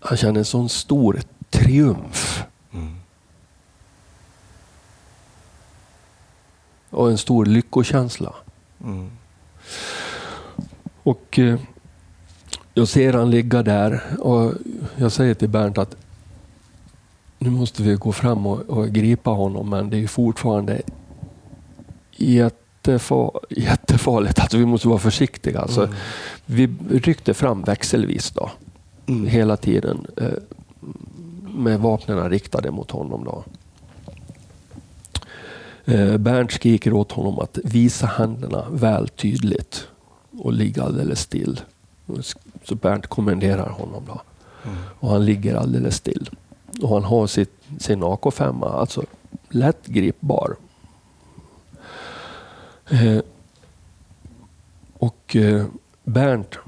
[0.00, 2.94] Han känner en sån stor triumf Mm.
[6.90, 8.34] och en stor lyckokänsla.
[8.84, 9.10] Mm.
[11.02, 11.60] Och eh,
[12.74, 14.52] jag ser han ligga där och
[14.96, 15.96] jag säger till Bernt att
[17.38, 20.82] nu måste vi gå fram och, och gripa honom men det är fortfarande
[22.92, 24.40] jättefar, jättefarligt.
[24.40, 25.60] Alltså vi måste vara försiktiga.
[25.60, 25.94] Alltså, Mm.
[26.46, 28.50] Vi ryckte fram växelvis då,
[29.06, 29.26] Mm.
[29.26, 30.28] hela tiden eh,
[31.54, 33.24] med vapnen riktade mot honom.
[33.24, 33.44] Då.
[35.84, 39.86] Eh, Bernt skriker åt honom att visa händerna väl tydligt
[40.38, 41.60] och ligga alldeles still.
[42.64, 44.02] Så Bernt kommenderar honom.
[44.06, 44.20] Då.
[44.64, 44.76] Mm.
[45.00, 46.30] Och han ligger alldeles still.
[46.82, 49.02] Och han har sitt, sin AK5, alltså
[49.48, 50.56] lätt gripbar.
[52.90, 53.18] Eh,
[54.92, 55.64] och eh,
[56.04, 56.58] Bernt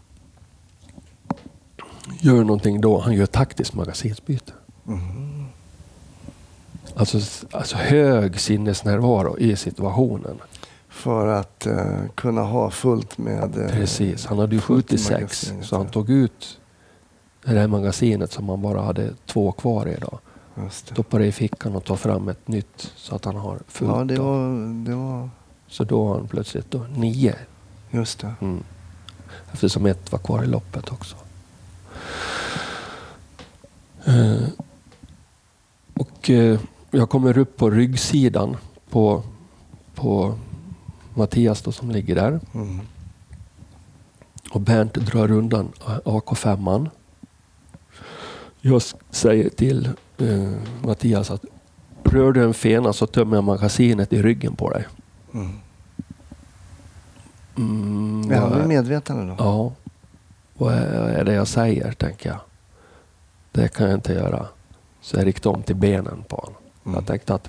[2.21, 2.99] gör någonting då.
[3.01, 4.53] Han gör taktiskt magasinsbyte.
[4.87, 5.45] Mm.
[6.97, 10.39] Alltså, alltså hög sinnesnärvaro i situationen.
[10.89, 13.59] För att eh, kunna ha fullt med...
[13.59, 14.27] eh, Precis.
[14.27, 15.53] Han hade ju skjutit sex.
[15.63, 16.59] Så han tog ut
[17.45, 19.97] det här magasinet som han bara hade två kvar i.
[20.01, 20.19] Då.
[20.63, 20.95] Just det.
[20.95, 23.91] Stoppade i fickan och tog fram ett nytt så att han har fullt.
[23.91, 24.49] Ja, det var,
[24.85, 25.31] det var...
[25.69, 27.35] Så då har han plötsligt då nio.
[27.91, 28.35] Just det.
[28.41, 28.63] Mm.
[29.53, 31.17] Eftersom ett var kvar i loppet också.
[34.05, 34.49] Eh,
[35.95, 36.61] och eh,
[36.91, 38.57] jag kommer upp på ryggsidan
[38.91, 39.23] på,
[39.95, 40.39] på
[41.15, 42.41] Mattias då, som ligger där.
[42.55, 42.81] Mm.
[44.53, 45.73] Och Bernt drar undan
[46.05, 46.91] AK5.
[48.61, 49.89] Jag säger till
[50.19, 50.53] eh,
[50.83, 51.45] Mattias att
[52.05, 54.87] rör du en fena så tömmer jag magasinet i ryggen på dig.
[55.37, 55.53] Mm.
[57.57, 59.35] Mm, Är han vid medvetande då?
[59.39, 59.73] Ja.
[60.55, 62.39] Vad är är det jag säger, tänker jag.
[63.53, 64.47] Det kan jag inte göra.
[65.01, 66.55] Så jag riktade om till benen på honom.
[66.85, 66.95] Mm.
[66.95, 67.49] Jag tänkte att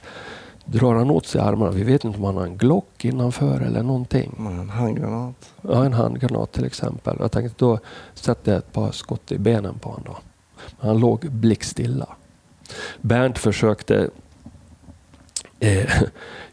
[0.65, 3.83] drar han åt sig armarna, vi vet inte om han har en Glock innanför eller
[3.83, 4.35] någonting.
[4.39, 5.53] Mm, En handgranat.
[5.61, 7.17] Ja, en handgranat till exempel.
[7.19, 7.79] Jag tänkte då
[8.13, 10.03] sätter jag ett par skott i benen på honom.
[10.05, 10.17] Då.
[10.79, 12.07] Men han låg blickstilla.
[13.01, 14.09] Bernt försökte
[15.59, 15.91] eh,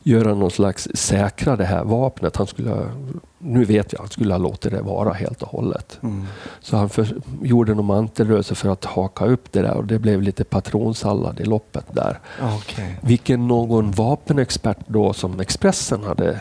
[0.07, 2.37] göra någon slags säkra det här vapnet.
[2.37, 2.91] Han skulle,
[3.39, 5.99] nu vet jag, han skulle ha låtit det vara helt och hållet.
[6.03, 6.27] Mm.
[6.61, 7.07] Så han för,
[7.43, 11.45] gjorde någon mantelrörelse för att haka upp det där och det blev lite patronsallad i
[11.45, 12.19] loppet där.
[12.43, 12.99] Okej.
[13.03, 16.41] Vilken någon vapenexpert då som Expressen hade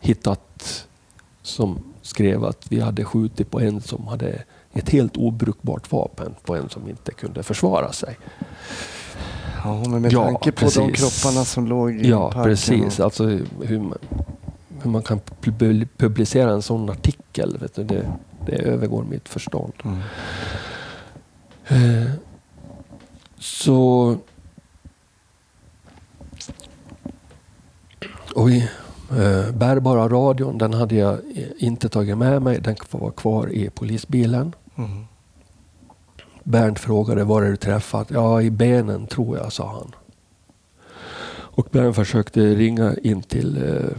[0.00, 0.86] hittat
[1.42, 4.42] som skrev att vi hade skjutit på en som hade
[4.72, 8.16] ett helt obrukbart vapen på en som inte kunde försvara sig.
[9.64, 11.22] Ja, men med Ja, tanke på de precis.
[11.22, 12.42] kropparna som låg i Ja, parken.
[12.44, 12.98] precis.
[12.98, 13.24] Och, Alltså
[13.62, 13.98] hur man,
[14.82, 18.12] hur man kan pub- publicera en sån artikel, vet du, det,
[18.46, 19.72] det övergår mitt förstånd.
[19.84, 19.98] mm.
[21.68, 22.10] Eh,
[23.38, 24.16] Så...
[28.34, 28.70] Oj.
[29.10, 31.18] Eh, bärbara radion, den hade jag
[31.58, 32.60] inte tagit med mig.
[32.60, 34.54] Den var kvar i polisbilen.
[34.76, 35.04] Mm.
[36.44, 38.10] Bernt frågade var är du träffat?
[38.10, 39.94] Ja, i benen tror jag, sa han.
[41.34, 43.96] Och Bernt försökte ringa in till eh,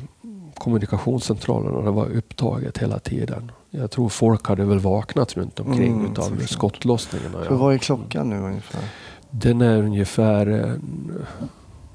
[0.55, 3.51] kommunikationscentralen och det var upptaget hela tiden.
[3.69, 6.49] Jag tror folk hade väl vaknat runt omkring Mm, utav såklart.
[6.49, 7.35] skottlossningen.
[7.35, 8.81] och För jag- vad är klockan nu ungefär?
[9.29, 10.73] Den är ungefär, eh,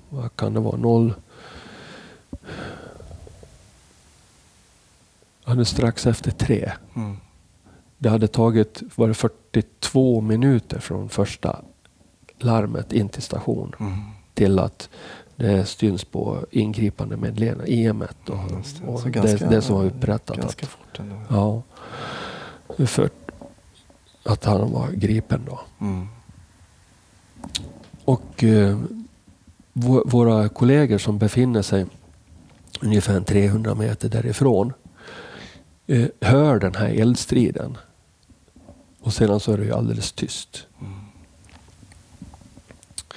[0.09, 1.14] vad kan det vara, noll...
[5.44, 6.72] Det är strax efter tre.
[6.96, 7.16] Mm.
[7.99, 11.61] Det hade tagit var det 42 minuter från första
[12.38, 13.99] larmet in till station Mm.
[14.34, 14.88] till att
[15.36, 18.30] det syns på ingripande meddelande, IM1.
[18.30, 18.86] Och, just det.
[18.86, 20.36] och Så det, ganska- det som var upprättat.
[20.36, 21.16] Ganska Att, fort ändå.
[21.30, 21.62] ja,
[22.86, 23.11] för
[24.22, 25.61] att han var gripen då.
[25.80, 26.07] Mm.
[28.05, 28.78] Och eh,
[29.72, 31.86] vå- våra kollegor som befinner sig
[32.80, 34.72] ungefär 300 meter därifrån
[35.86, 37.76] eh, hör den här eldstriden.
[39.09, 40.67] Och sedan så är det ju alldeles tyst.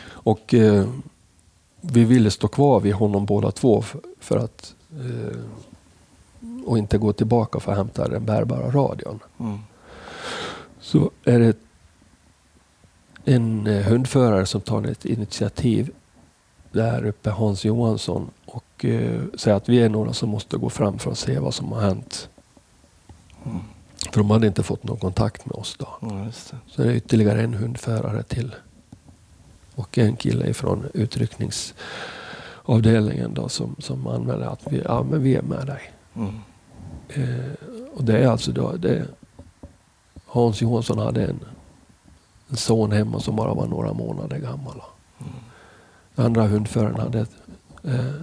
[0.04, 0.88] Och eh,
[1.82, 5.40] vi ville stå kvar vid honom båda två f- för att eh,
[6.66, 9.20] och inte gå tillbaka för att hämta den bärbara radion.
[9.40, 9.60] Mm.
[10.80, 11.58] Så är det
[13.26, 15.92] en eh, hundförare som tar ett initiativ
[16.72, 21.00] där uppe, Hans Johansson, och eh, säger att vi är några som måste gå fram
[21.00, 22.30] för att se vad som har hänt.
[23.46, 23.60] Mm.
[24.10, 25.88] För de hade inte fått någon kontakt med oss då.
[26.02, 26.32] Ja, det.
[26.32, 28.56] Så det är ytterligare en hundförare till.
[29.76, 35.42] Och en kille från utryckningsavdelningen då som, som anmäler att vi, ja, men vi är
[35.42, 35.92] med dig.
[36.16, 36.40] Mm.
[37.10, 37.52] Eh,
[37.94, 39.06] och det är alltså då, det,
[40.26, 41.40] Hans Johansson hade en,
[42.50, 44.82] en son hemma som bara var några månader gammal.
[46.16, 47.20] Den andra hundföraren hade
[47.84, 48.14] eh,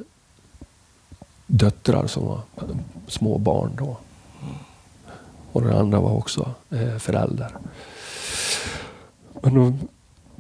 [1.47, 2.41] döttrar som var
[3.07, 3.97] små barn då.
[5.59, 7.57] Och den andra var också eh, förälder.
[9.43, 9.79] Men de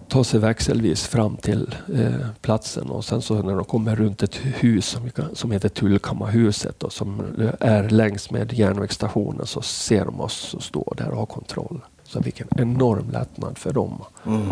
[0.08, 4.34] tar sig växelvis fram till eh, platsen och sen så när de kommer runt ett
[4.36, 7.22] hus som, som heter Tullkammarhuset och som
[7.60, 11.80] är längs med järnvägsstationen så ser de oss och står där och har kontroll.
[12.04, 14.48] Så vilken enorm lättnad för dem Mm.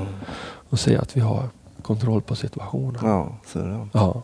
[0.70, 1.48] att se att vi har
[1.82, 3.00] kontroll på situationen.
[3.02, 3.88] Ja, så det.
[3.92, 4.22] Ja.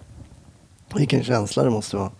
[0.95, 2.11] Vilken känsla det måste vara.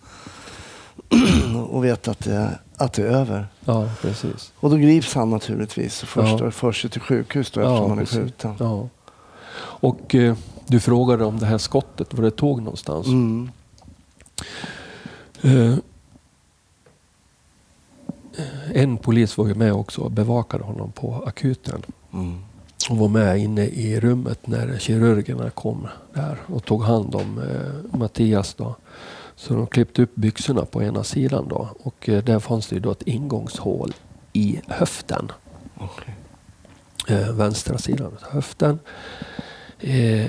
[1.69, 3.47] och veta att det, att det är över.
[3.65, 4.53] ja, precis.
[4.59, 6.51] Och då grips han naturligtvis och först Ja.
[6.51, 8.17] förs till sjukhus då Ja, eftersom han är precis.
[8.19, 8.55] skjuten.
[8.59, 8.87] Ja.
[9.57, 10.35] Och eh,
[10.67, 13.07] du frågade om det här skottet, var det tåg någonstans?
[13.07, 13.49] Mm.
[15.41, 15.75] Eh,
[18.73, 21.81] en polis var ju med också och bevakade honom på akuten.
[22.13, 22.37] Mm.
[22.89, 27.97] Och var med inne i rummet när kirurgerna kom där och tog hand om eh,
[27.99, 28.53] Mattias.
[28.53, 28.75] Då.
[29.35, 32.79] Så de klippte upp byxorna på ena sidan då och eh, där fanns det ju
[32.81, 33.93] då ett ingångshål
[34.33, 35.31] i höften.
[35.77, 36.15] Okej.
[37.07, 38.79] eh, vänstra sidan av höften.
[39.79, 40.27] Eh,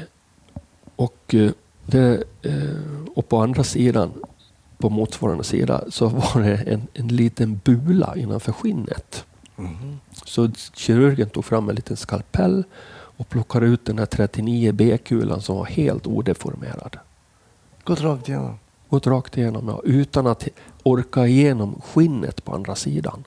[0.96, 1.34] och,
[1.86, 2.76] det, eh,
[3.14, 4.12] och på andra sidan,
[4.78, 9.24] på motsvarande sida, så var det en, en liten bula innanför skinnet.
[9.56, 10.00] Mhm.
[10.24, 12.64] Så kirurgen tog fram en liten skalpell
[13.16, 16.98] och plockade ut den här 39B-kulan som var helt odeformerad.
[17.84, 18.58] Gått rakt igenom.
[18.94, 20.48] Gått rakt igenom, ja, utan att
[20.82, 23.24] orka igenom skinnet på andra sidan.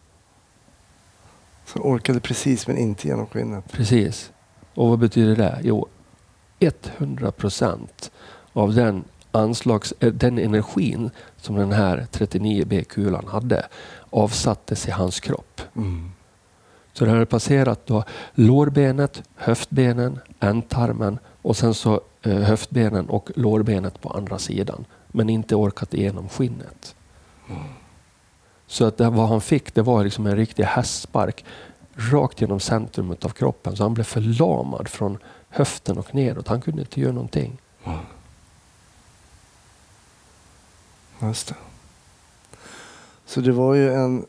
[1.65, 3.72] Så orkade precis men inte genom skinnet.
[3.72, 4.32] Precis.
[4.74, 5.59] Och vad betyder det?
[5.63, 5.88] Jo,
[6.59, 8.11] 100 procent
[8.53, 13.65] av den anslags, eh, den energin som den här 39B-kulan hade
[14.09, 15.61] avsattes i hans kropp.
[15.76, 16.11] Mm.
[16.93, 18.03] Så det hade passerat då
[18.34, 24.86] lårbenet, höftbenen, ändtarmen och sen så eh, höftbenen och lårbenet på andra sidan.
[25.08, 26.95] Men inte orkat igenom skinnet.
[28.68, 31.45] Så att det, vad han fick det var liksom en riktig hästspark
[31.95, 33.76] rakt genom centrumet av kroppen.
[33.76, 35.18] Så han blev förlamad från
[35.49, 36.47] höften och neråt.
[36.47, 37.58] Han kunde inte göra någonting.
[41.22, 41.55] Just det.
[43.26, 44.26] Så det var ju en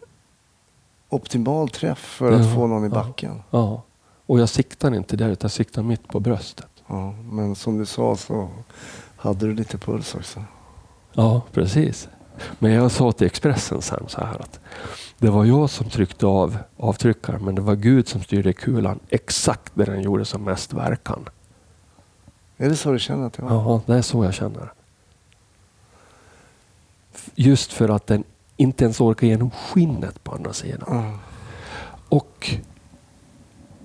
[1.08, 2.94] optimal träff för att Ja, få någon i ja.
[2.94, 3.42] backen.
[3.50, 3.82] Ja.
[4.26, 6.68] Och jag siktade inte där utan jag siktade mitt på bröstet.
[6.86, 8.48] Ja, men som du sa så
[9.16, 10.44] hade du lite puls också.
[11.12, 12.08] Ja, precis.
[12.58, 14.60] Men jag sa till Expressen sen så här att
[15.18, 19.72] det var jag som tryckte av avtryckaren men det var Gud som styrde kulan exakt
[19.74, 21.28] där den gjorde som mest verkan.
[22.56, 23.50] Är det så du känner att det var?
[23.50, 24.72] Ja, det är så jag känner.
[27.34, 28.24] Just för att den
[28.56, 30.84] inte ens orkar igenom skinnet på andra sidan.
[30.86, 31.18] Ja.
[32.08, 32.50] Och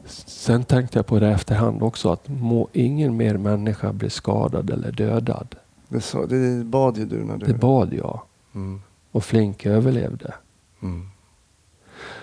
[0.06, 4.92] sen tänkte jag på det efterhand också att må ingen mer människa bli skadad eller
[4.92, 5.56] dödad.
[5.94, 7.46] Det, sa, det bad ju du när du...
[7.46, 8.22] Det bad jag
[8.56, 8.82] Mm.
[9.12, 10.34] och Flink överlevde.
[10.82, 11.08] Mm.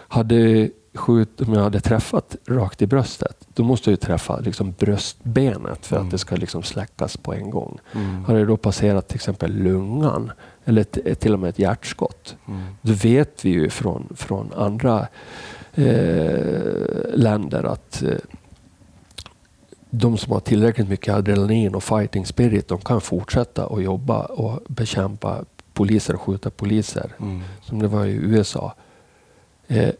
[0.08, 4.74] Hade skjut, om jag hade träffat rakt i bröstet, då måste jag ju träffa liksom
[4.78, 6.06] bröstbenet för Mm.
[6.06, 7.78] att det ska liksom släckas på en gång.
[7.94, 8.24] Mm.
[8.24, 10.32] Hade det då passerat till exempel lungan
[10.64, 12.60] eller t- till och med ett hjärtskott, Mm.
[12.82, 15.06] då vet vi ju från, från andra
[15.74, 18.14] eh, länder att eh,
[19.90, 24.60] de som har tillräckligt mycket adrenalin och fighting spirit, de kan fortsätta att jobba och
[24.68, 27.42] bekämpa poliser och skjuta poliser Mm.
[27.62, 28.74] som det var i USA.
[29.68, 29.90] Eh,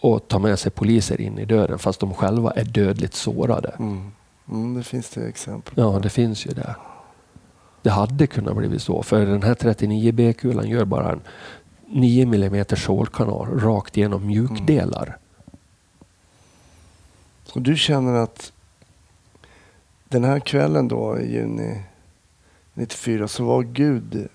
[0.00, 3.68] och ta med sig poliser in i döden fast de själva är dödligt sårade.
[3.78, 4.10] Mm.
[4.48, 5.74] Mm, det finns det exempel.
[5.76, 6.76] Ja, det finns ju det.
[7.82, 9.02] Det hade kunnat bli så.
[9.02, 11.20] För den här 39B-kulan gör bara en
[11.86, 15.16] 9 mm stålkanal rakt igenom mjukdelar.
[17.52, 18.52] Och du känner att
[20.12, 21.82] den här kvällen då i juni
[22.74, 24.28] 94 så var Gud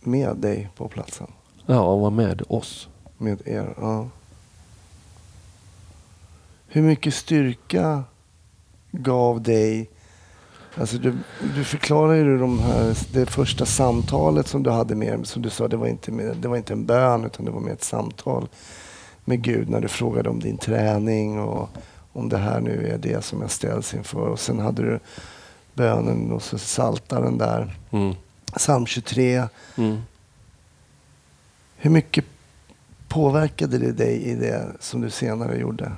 [0.00, 1.26] med dig på platsen.
[1.66, 2.88] Ja, han var med oss.
[3.18, 4.08] Med er, ja.
[6.68, 8.04] Hur mycket styrka
[8.92, 9.90] gav dig
[10.76, 11.14] Alltså du,
[11.56, 15.68] du förklarar ju de här, det första samtalet som du hade med som du sa,
[15.68, 18.48] det var, inte med, det var inte en bön utan det var mer ett samtal
[19.24, 21.68] med Gud när du frågade om din träning och
[22.14, 24.28] om det här nu är det som jag ställs inför.
[24.28, 25.00] Och sen hade du
[25.74, 27.76] bönen och så saltaren där.
[27.90, 28.14] Mm.
[28.56, 29.48] Psalm 23.
[29.76, 30.02] Mm.
[31.76, 32.24] Hur mycket
[33.08, 35.92] påverkade det dig i det som du senare gjorde?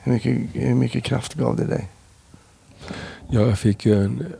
[0.00, 1.88] Hur mycket, hur mycket kraft gav det dig?
[3.28, 4.34] Ja, jag fick ju en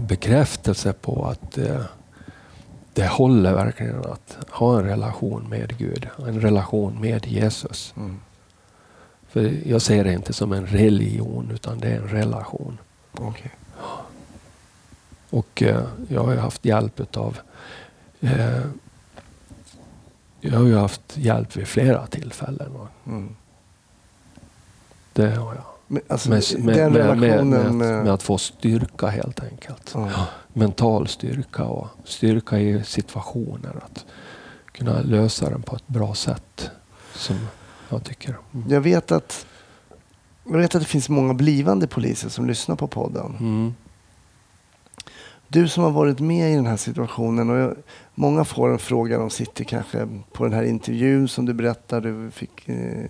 [0.00, 1.80] bekräftelse på att eh,
[2.92, 7.94] det håller verkligen att ha en relation med Gud, en relation med Jesus.
[7.96, 8.20] Mm.
[9.28, 12.78] För jag ser det inte som en religion utan det är en relation.
[13.12, 13.50] Okay.
[15.30, 17.38] Och eh, jag har ju haft hjälp av
[18.20, 18.60] eh,
[20.40, 22.72] jag har ju haft hjälp vid flera tillfällen.
[23.06, 23.36] Mm.
[25.12, 25.64] Det har jag.
[25.86, 26.42] Men, alltså, Med,
[26.76, 27.74] den med, relationen med, med...
[27.74, 29.92] med, med att få styrka helt enkelt.
[29.94, 30.26] Ja.
[30.52, 33.76] Mental styrka och styrka i situationer.
[33.82, 34.04] Att
[34.72, 36.70] kunna lösa den på ett bra sätt.
[37.14, 37.36] Som
[37.88, 38.36] jag tycker.
[38.54, 38.70] Mm.
[38.70, 39.46] Jag vet att
[40.50, 43.36] jag vet att det finns många blivande poliser som lyssnar på podden.
[43.40, 43.74] Mm.
[45.48, 47.50] Du som har varit med i den här situationen.
[47.50, 47.76] Och jag,
[48.14, 52.30] många får en fråga, de sitter kanske på den här intervjun som du berättade, du
[52.30, 53.04] fick eh,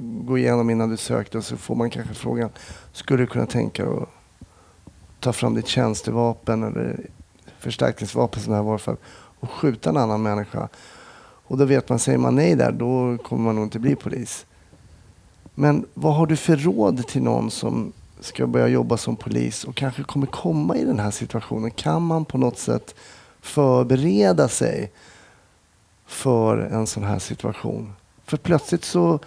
[0.00, 1.38] gå igenom innan du sökte.
[1.38, 2.50] Och så får man kanske frågan,
[2.92, 4.08] skulle du kunna tänka dig att
[5.20, 7.06] ta fram ditt tjänstevapen eller
[7.58, 8.96] förstärkningsvapen som det här var för
[9.40, 10.68] och skjuta en annan människa?
[11.48, 14.46] Och då vet man, säger man nej där, då kommer man nog inte bli polis.
[15.54, 19.74] Men vad har du för råd till någon som ska börja jobba som polis och
[19.74, 21.70] kanske kommer komma i den här situationen?
[21.70, 22.94] Kan man på något sätt
[23.40, 24.92] förbereda sig
[26.06, 27.92] för en sån här situation?
[28.24, 29.18] För plötsligt så,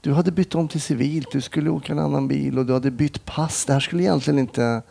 [0.00, 2.90] du hade bytt om till civilt, du skulle åka en annan bil och du hade
[2.90, 3.64] bytt pass.
[3.64, 4.82] Det här skulle egentligen inte...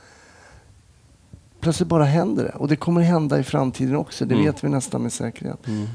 [1.59, 2.51] Plötsligt bara händer det.
[2.51, 4.45] Och det kommer hända i framtiden också, det Mm.
[4.45, 5.67] vet vi nästan med säkerhet.
[5.67, 5.87] Mm.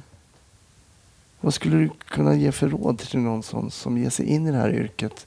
[1.45, 4.51] Vad skulle du kunna ge för råd till någon som, som ger sig in i
[4.51, 5.27] det här yrket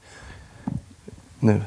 [1.40, 1.62] nu?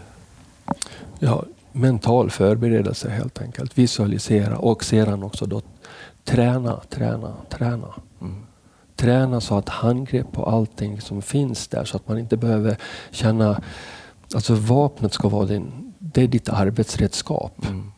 [1.18, 3.78] Ja, mental förberedelse helt enkelt.
[3.78, 5.62] Visualisera och sedan också då
[6.24, 7.94] träna, träna, träna.
[8.20, 8.42] Mm.
[8.96, 12.76] Träna så att handgrepp på allting som finns där så att man inte behöver
[13.10, 13.62] känna...
[14.34, 17.66] Alltså vapnet ska vara din, det är ditt arbetsredskap.
[17.66, 17.92] Mm.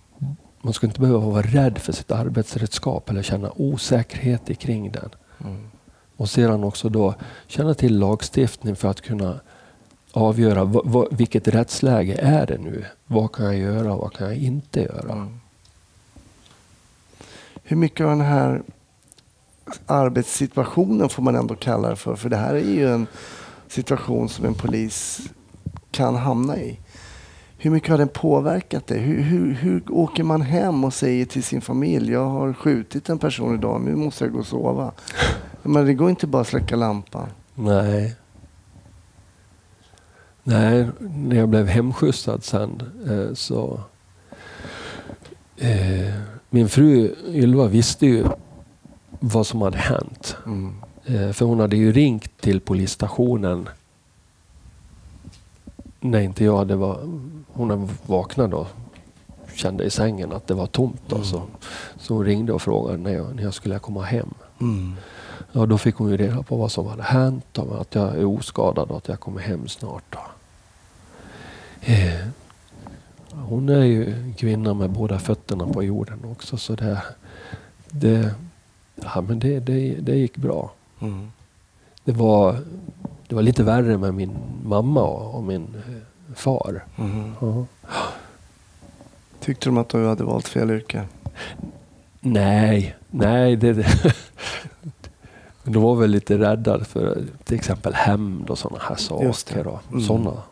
[0.63, 5.11] Man ska inte behöva vara rädd för sitt arbetsredskap eller känna osäkerhet kring den.
[5.45, 5.69] Mm.
[6.17, 7.15] Och sedan också då
[7.47, 9.41] känna till lagstiftning för att kunna
[10.13, 12.85] avgöra vad, vad, vilket rättsläge är det nu?
[13.07, 15.13] Vad kan jag göra och vad kan jag inte göra?
[15.13, 15.41] Mm.
[17.63, 18.63] Hur mycket av den här
[19.87, 22.17] arbetssituationen får man ändå kalla det för?
[22.17, 23.07] För det här är ju en
[23.69, 25.21] situation som en polis
[25.91, 26.79] kan hamna i.
[27.59, 28.99] Hur mycket har den påverkat dig?
[28.99, 33.19] Hur, hur, hur åker man hem och säger till sin familj, jag har skjutit en
[33.19, 34.93] person idag, nu måste jag gå och sova.
[35.63, 37.29] Men det går inte bara att släcka lampan.
[37.55, 38.15] Nej.
[40.43, 43.81] Nej, när jag blev hemskjutsad sen eh, så...
[45.57, 46.15] Eh,
[46.51, 48.25] min fru Ylva visste ju
[49.21, 50.37] vad som hade hänt.
[50.47, 50.75] Mm.
[51.05, 53.69] Eh, för hon hade ju ringt till polisstationen
[56.01, 57.01] när inte jag hade var,
[57.53, 58.67] Hon hade vaknat då
[59.55, 61.03] kände i sängen att det var tomt.
[61.07, 61.27] Då, Mm.
[61.29, 61.43] så,
[61.99, 64.29] så hon ringde och frågade när jag, när jag skulle komma hem.
[64.61, 64.95] Mm.
[65.53, 68.25] Ja, då fick hon ju reda på vad som hade hänt och att jag är
[68.25, 70.17] oskadad och att jag kommer hem snart.
[71.81, 72.27] Eh,
[73.31, 77.03] hon är ju en kvinna med båda fötterna på jorden också så det,
[77.91, 78.35] det,
[78.95, 80.73] ja, men det, det, det gick bra.
[81.01, 81.33] Mm.
[82.05, 82.57] Det var,
[83.29, 86.85] det var lite värre med min mamma och, och min eh, far.
[86.99, 87.33] Mm.
[87.41, 87.67] Ja.
[89.41, 91.05] Tyckte de att du hade valt fel yrke?
[92.21, 93.57] Nej, nej.
[93.57, 94.15] Det, det.
[95.65, 99.67] De var väl lite rädda för till exempel hämnd och sådana här saker.
[99.67, 100.05] Och Mm.
[100.05, 100.43] såna.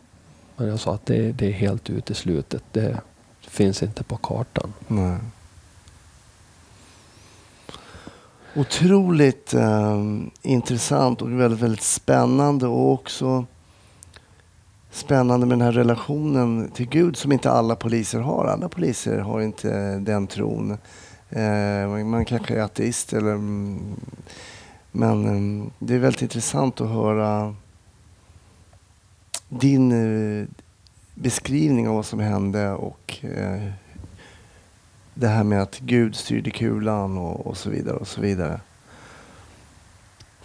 [0.55, 2.63] Men jag sa att det, det är helt uteslutet.
[2.71, 2.97] Det
[3.41, 4.73] finns inte på kartan.
[4.87, 5.17] Nej.
[8.55, 9.97] Otroligt eh,
[10.41, 13.45] intressant och väldigt, väldigt spännande och också
[14.91, 18.45] spännande med den här relationen till Gud som inte alla poliser har.
[18.45, 20.77] Alla poliser har inte den tron.
[21.29, 23.79] Eh, man kanske är ateist eller mm,
[24.91, 27.55] men ehm, det är väldigt intressant att höra
[29.49, 30.47] din eh,
[31.15, 33.71] beskrivning av vad som hände och eh,
[35.13, 38.61] det här med att Gud styrde kulan och, och så vidare och så vidare.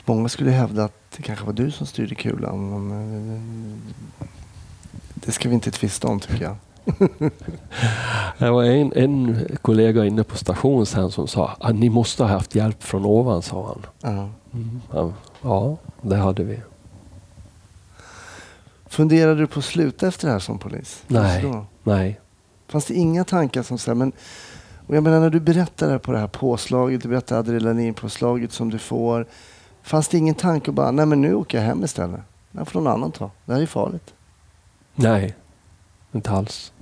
[0.05, 2.71] Många skulle hävda att det kanske var du som styrde kulan.
[2.71, 2.91] Men
[3.31, 4.29] eh,
[5.15, 6.57] det ska vi inte tvista om tycker jag.
[8.39, 12.31] Det var en, en kollega inne på station sen som sa att ni måste ha
[12.31, 13.87] haft hjälp från ovan, sa han.
[14.01, 14.29] Ja.
[14.53, 14.81] Mm.
[14.93, 15.13] Ja,
[15.43, 16.61] Ja, det hade vi.
[18.87, 21.03] Funderade du på att sluta efter det här som polis?
[21.07, 21.65] Nej.
[21.83, 22.21] Nej.
[22.69, 24.13] Fanns det inga tankar som så här, men
[24.87, 28.79] och jag menar när du berättar på det här påslaget, du berättar adrenalinpåslaget som du
[28.79, 29.27] får.
[29.83, 32.21] Fanns det ingen tanke att bara, nej men nu åker jag hem istället.
[32.51, 33.31] Det här får någon annan ta.
[33.45, 34.15] Det här är farligt.
[34.95, 35.35] Nej,
[36.13, 36.73] inte alls.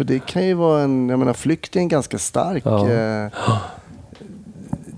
[0.00, 2.90] För det kan ju vara en, jag menar flykt är en ganska stark Ja.
[2.90, 3.32] eh,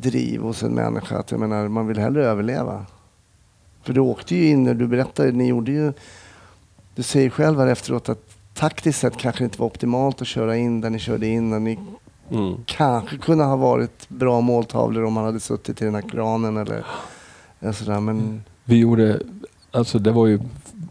[0.00, 1.18] driv hos en människa.
[1.18, 2.86] Att jag menar, man vill hellre överleva.
[3.82, 5.92] För du åkte ju in, du berättade, ni gjorde ju,
[6.94, 10.57] du säger själv här efteråt att taktiskt sett kanske det inte var optimalt att köra
[10.57, 11.50] in där ni körde in.
[11.50, 11.78] Där ni
[12.30, 12.55] Mm.
[12.66, 16.84] kanske kunde ha varit bra måltavlor om man hade suttit i den här kranen eller
[17.61, 18.00] eller sådär.
[18.00, 19.20] Men Vi gjorde,
[19.70, 20.38] alltså det var ju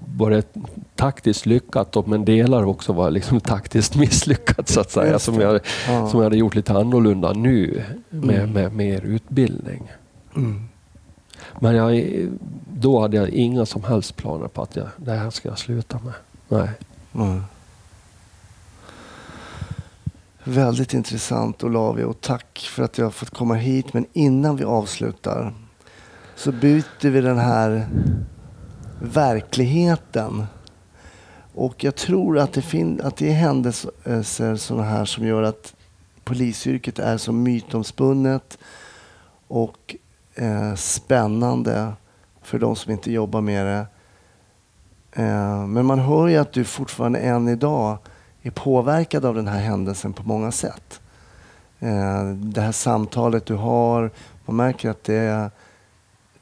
[0.06, 0.54] bara ett
[1.02, 5.20] taktiskt lyckat men delar också var liksom taktiskt misslyckat så att säga.
[5.20, 6.10] Som jag, ja.
[6.10, 8.54] som jag hade gjort lite annorlunda nu med, Mm.
[8.54, 9.92] med mer utbildning.
[10.36, 10.68] Mm.
[11.60, 12.06] Men jag,
[12.74, 16.00] då hade jag inga som helst planer på att jag, det här ska jag sluta
[16.00, 16.14] med.
[16.48, 16.70] Nej.
[17.16, 17.44] Mm.
[20.44, 23.94] Väldigt intressant Olavia och tack för att jag har fått komma hit.
[23.94, 25.54] Men innan vi avslutar
[26.36, 27.88] så byter vi den här
[29.00, 30.46] verkligheten.
[31.56, 35.74] Och jag tror att det, fin- att det är händelser sådana här som gör att
[36.24, 38.58] polisyrket är så mytomspunnet
[39.48, 39.96] och
[40.36, 41.94] eh, spännande
[42.42, 43.86] för de som inte jobbar med det.
[45.24, 47.98] Eh, men man hör ju att du fortfarande än idag
[48.42, 51.00] är påverkad av den här händelsen på många sätt.
[51.80, 54.12] Eh, det här samtalet du har,
[54.46, 55.52] man märker att det,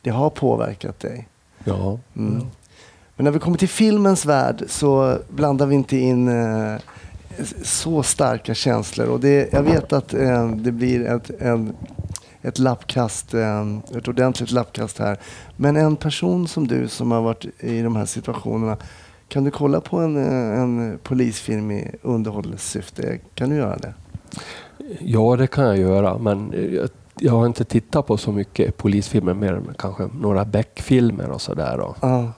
[0.01, 1.27] det har påverkat dig.
[1.63, 1.99] Ja.
[2.15, 2.47] Mm.
[3.19, 6.75] Men när vi kommer till filmens värld så blandar vi inte in eh,
[7.63, 9.07] så starka känslor.
[9.07, 11.75] Och det, jag vet att eh, det blir ett, en,
[12.41, 15.17] ett lappkast, eh, ett ordentligt lappkast här.
[15.55, 18.77] Men en person som du som har varit i de här situationerna,
[19.27, 23.19] kan du kolla på en, eh, en polisfilm i underhållssyfte?
[23.35, 23.93] Kan du göra det?
[24.99, 26.89] ja, det kan jag göra, men jag,
[27.19, 31.93] jag har inte tittat på så mycket polisfilmer mer än kanske några Beck-filmer och sådär.
[32.01, 32.33] Ja.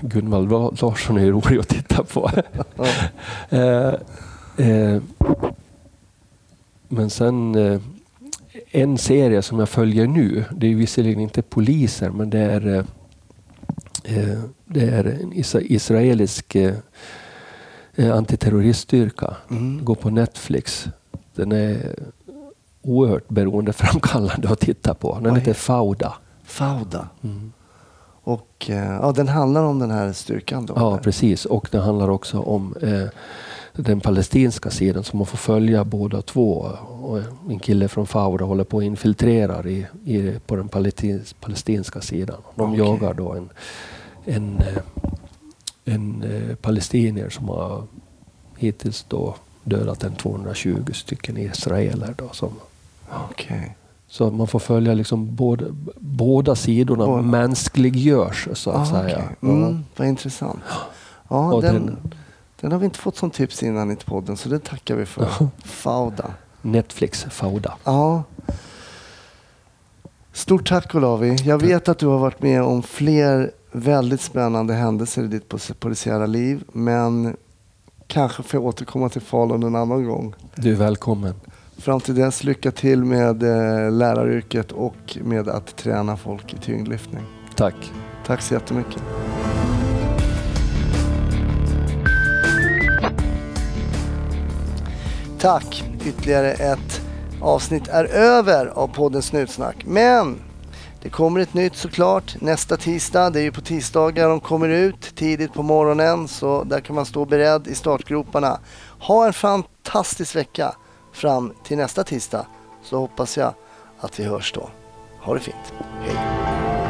[0.00, 2.30] Gunvald Larsson är rolig att titta på.
[3.48, 3.94] Eh,
[4.66, 5.02] eh,
[6.88, 7.80] men sen eh,
[8.70, 12.66] en serie som jag följer nu, det är visserligen inte poliser men det är,
[14.04, 16.56] eh, det är en is- israelisk
[18.12, 19.36] antiterroriststyrka.
[19.50, 19.84] Mm.
[19.84, 20.86] Går på Netflix.
[21.34, 21.94] Den är
[22.82, 25.18] oerhört beroendeframkallande att titta på.
[25.22, 26.14] Den heter- Fauda.
[26.44, 27.08] Fauda.
[27.22, 27.52] Mm.
[28.26, 30.74] Och eh, ja, den handlar om den här styrkan då?
[30.76, 31.44] Ja, precis.
[31.44, 33.08] Och det handlar också om eh,
[33.72, 36.72] den palestinska sidan som man får följa båda två.
[37.02, 37.20] Och
[37.50, 42.36] en kille från Fauda håller på och infiltrerar i, i, på den palestins, palestinska sidan.
[42.54, 42.78] De Okej.
[42.78, 43.48] jagar då en,
[44.24, 44.82] en, eh,
[45.94, 47.82] en eh, palestinier som har
[48.56, 52.14] hittills då dödat en 220 stycken israeler.
[52.18, 52.52] Då, som,
[53.30, 53.76] Okej.
[54.08, 55.64] Så man får följa liksom båda,
[56.00, 57.22] båda sidorna Båda.
[57.22, 59.16] mänskliggörs så att Ah, säga.
[59.24, 59.36] okej.
[59.50, 60.60] Mm, vad intressant.
[61.28, 62.14] Ja, den, den-
[62.60, 65.28] den har vi inte fått som tips innan i podden, så det tackar vi för.
[65.64, 66.30] Fauda.
[66.62, 67.74] Netflix Fauda.
[67.84, 68.22] Ja.
[70.32, 71.36] Stort tack Olavi.
[71.44, 75.74] Jag vet att du har varit med om fler väldigt spännande händelser i ditt pol-
[75.80, 77.36] polisiära liv, men
[78.06, 80.34] kanske får jag återkomma till Falun en annan gång.
[80.54, 81.34] Du är välkommen.
[81.78, 87.24] Fram till dess, lycka till med eh, läraryrket och med att träna folk i tyngdlyftning.
[87.56, 87.92] Tack.
[88.26, 89.02] Tack så jättemycket.
[95.38, 95.84] Tack!
[96.06, 97.00] Ytterligare ett
[97.40, 99.84] avsnitt är över av podden Snutsnack.
[99.86, 100.38] Men
[101.02, 103.30] det kommer ett nytt såklart nästa tisdag.
[103.30, 107.06] Det är ju på tisdagar de kommer ut tidigt på morgonen så där kan man
[107.06, 108.58] stå beredd i startgroparna.
[108.98, 110.74] Ha en fantastisk vecka
[111.16, 112.46] fram till nästa tisdag
[112.82, 113.54] så hoppas jag
[113.98, 114.70] att vi hörs då.
[115.20, 115.72] Ha det fint.
[116.00, 116.85] Hej!